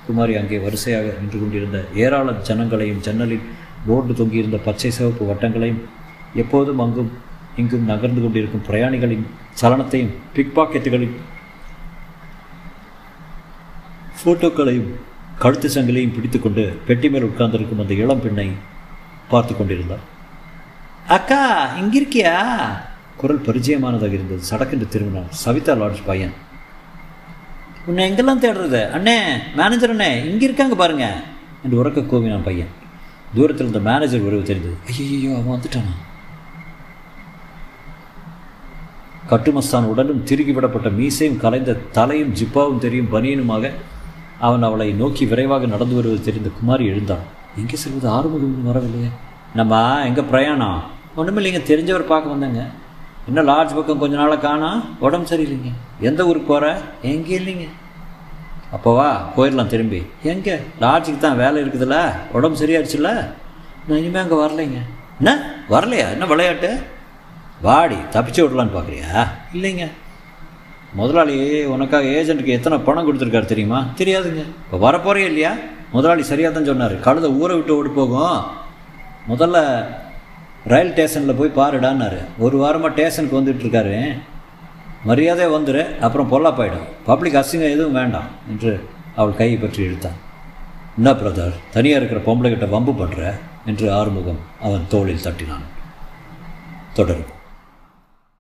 குமாரி 0.08 0.34
அங்கே 0.42 0.58
வரிசையாக 0.66 1.08
நின்று 1.22 1.40
கொண்டிருந்த 1.40 1.80
ஏராள 2.04 2.30
ஜனங்களையும் 2.50 3.02
ஜன்னலில் 3.08 3.48
போர்டு 3.88 4.14
தொங்கியிருந்த 4.20 4.60
பச்சை 4.68 4.92
சிவப்பு 4.98 5.24
வட்டங்களையும் 5.32 5.82
எப்போதும் 6.42 6.82
அங்கும் 6.86 7.12
இங்கும் 7.62 7.90
நகர்ந்து 7.92 8.22
கொண்டிருக்கும் 8.24 8.66
பிரயாணிகளின் 8.70 9.26
சலனத்தையும் 9.62 10.16
பிக் 10.36 10.56
பாக்கெட்டுகளின் 10.58 11.16
ஃபோட்டோக்களையும் 14.20 14.90
கழுத்து 15.44 15.68
சங்கிலையும் 15.74 16.16
பிடித்துக்கொண்டு 16.16 16.64
பெட்டி 16.88 17.08
மேல் 17.10 17.28
உட்கார்ந்திருக்கும் 17.28 17.82
அந்த 17.84 17.94
இளம் 18.04 18.24
பெண்ணை 18.24 18.48
பார்த்து 19.32 19.54
கொண்டிருந்தார். 19.56 20.04
அக்கா 21.18 21.42
இங்க 21.82 21.96
இருக்கியா 22.00 22.34
குரல் 23.22 23.46
பரிச்சயமானதாக 23.48 24.18
இருந்தது. 24.18 24.42
சடக்கென்று 24.50 24.88
திரும்பினான். 24.94 25.30
சவிதா 25.44 25.74
லாட்ஜ் 25.82 26.02
பையன். 26.10 26.34
உன்னை 27.88 28.02
எங்கெல்லாம் 28.10 28.42
தேடுறது? 28.44 28.82
அண்ணே 28.98 29.16
மேனேஜர் 29.60 29.94
அண்ணே 29.94 30.10
இங்கே 30.30 30.46
இருக்காங்க 30.48 30.76
பாருங்க 30.82 31.06
என்று 31.64 31.80
உறக்க 31.82 32.02
கோவினான் 32.12 32.46
பையன். 32.50 32.72
தூரத்தில் 33.36 33.66
இருந்த 33.68 33.82
மேனேஜர் 33.90 34.28
உறவு 34.28 34.44
தெரிந்தது. 34.50 34.78
ஐயோ 34.92 35.32
அவன் 35.40 35.54
வந்துட்டானா? 35.56 35.94
கட்டுமஸ்தான் 39.32 39.90
உடலும் 39.92 40.22
திருகிவிடப்பட்ட 40.30 40.90
மீசையும் 41.00 41.42
கலைந்த 41.46 41.78
தலையும் 41.98 42.36
ஜிப்பாவும் 42.40 42.84
தெரியும் 42.86 43.12
பனியனுமாக 43.16 43.72
அவன் 44.40 44.64
அவளை 44.64 44.92
நோக்கி 44.92 45.26
விரைவாக 45.26 45.66
நடந்து 45.66 45.96
வருவது 45.96 46.22
தெரிந்த 46.22 46.50
குமாரி 46.50 46.86
எழுந்தான். 46.86 47.26
எங்கே 47.58 47.76
செல்வது? 47.76 48.10
ஆறுமுகம் 48.10 48.66
வரவில்லையே. 48.66 49.10
நம்ம 49.54 50.04
எங்கே 50.06 50.22
பிரயாணம்? 50.22 50.82
ஒன்றுமே 51.16 51.42
இல்லைங்க 51.42 51.62
தெரிஞ்சவர் 51.62 52.06
பார்க்க 52.06 52.36
வந்தேங்க. 52.36 52.66
இன்னும் 53.28 53.48
லாட்ஜ் 53.48 53.76
பக்கம் 53.76 54.00
கொஞ்ச 54.00 54.16
நாளாக 54.16 54.38
காணா? 54.38 54.82
உடம்பு 55.00 55.36
சரியில்லைங்க. 55.36 55.72
எந்த 56.00 56.26
ஊருக்கு 56.26 56.48
போகிற 56.48 56.82
எங்கே 57.02 57.40
இல்லைங்க. 57.40 57.68
அப்போவா 58.76 59.16
போயிடலாம் 59.38 59.68
திரும்பி. 59.68 60.06
எங்கே? 60.24 60.56
லாட்ஜுக்கு 60.80 61.18
தான் 61.18 61.38
வேலை 61.38 61.62
இருக்குதுல்ல. 61.62 62.12
உடம்பு 62.32 62.66
சரியாயிடுச்சுல்ல? 62.66 63.12
நான் 63.88 63.98
இனிமேல் 63.98 64.22
அங்கே 64.22 64.36
வரலைங்க. 64.36 64.80
என்ன? 65.18 65.54
வரலையா? 65.70 66.12
என்ன 66.12 66.26
விளையாட்டு? 66.26 66.80
வாடி 67.62 67.96
தப்பிச்சு 67.96 68.42
விடலான்னு 68.44 68.76
பார்க்குறியா? 68.76 69.28
இல்லைங்க. 69.54 69.88
முதலாளி 70.94 71.64
உனக்காக 71.66 72.06
ஏஜென்ட்டுக்கு 72.06 72.58
எத்தனை 72.58 72.78
பணம் 72.78 73.08
கொடுத்துருக்காரு 73.08 73.46
தெரியுமா? 73.46 73.86
தெரியாதுங்க. 73.98 74.44
இப்போ 74.66 74.78
வரப்போறே 74.78 75.26
இல்லையா? 75.26 75.52
முதலாளி 75.92 76.24
சரியாக 76.24 76.54
தான் 76.54 76.66
சொன்னார். 76.66 77.00
கழுதை 77.00 77.30
ஊரை 77.32 77.56
விட்டு 77.56 77.78
ஓடி 77.78 77.90
போகும். 77.90 78.40
முதல்ல 79.32 79.58
ரயில் 80.66 80.92
ஸ்டேஷனில் 80.92 81.40
போய் 81.40 81.58
பாருடான்னாரு. 81.60 82.20
ஒரு 82.38 82.58
வாரமாக 82.64 82.92
ஸ்டேஷனுக்கு 82.94 83.40
வந்துட்டு 83.40 83.64
இருக்காரு. 83.66 84.18
மரியாதையாக 85.06 85.56
வந்துரு 85.58 86.00
அப்புறம் 86.06 86.32
பொல்லா 86.32 86.52
போயிடும் 86.58 86.88
பப்ளிக் 87.06 87.38
அசிங்கம் 87.42 87.76
எதுவும் 87.76 87.98
வேண்டாம் 88.00 88.30
என்று 88.52 88.88
அவள் 89.16 89.40
கையை 89.42 89.58
பற்றி 89.58 89.84
இழுத்தான். 89.84 90.18
என்ன 90.98 91.12
பிரதர் 91.12 91.60
தனியாக 91.72 92.00
இருக்கிற 92.00 92.22
பொம்பளை 92.28 92.50
கிட்ட 92.50 92.66
வம்பு 92.66 92.92
பண்ணுற 92.92 93.34
என்று 93.66 93.92
ஆறுமுகம் 93.92 94.40
அவன் 94.62 94.88
தோளில் 94.88 95.26
தட்டினான். 95.26 95.68
தொடரும். 96.94 97.30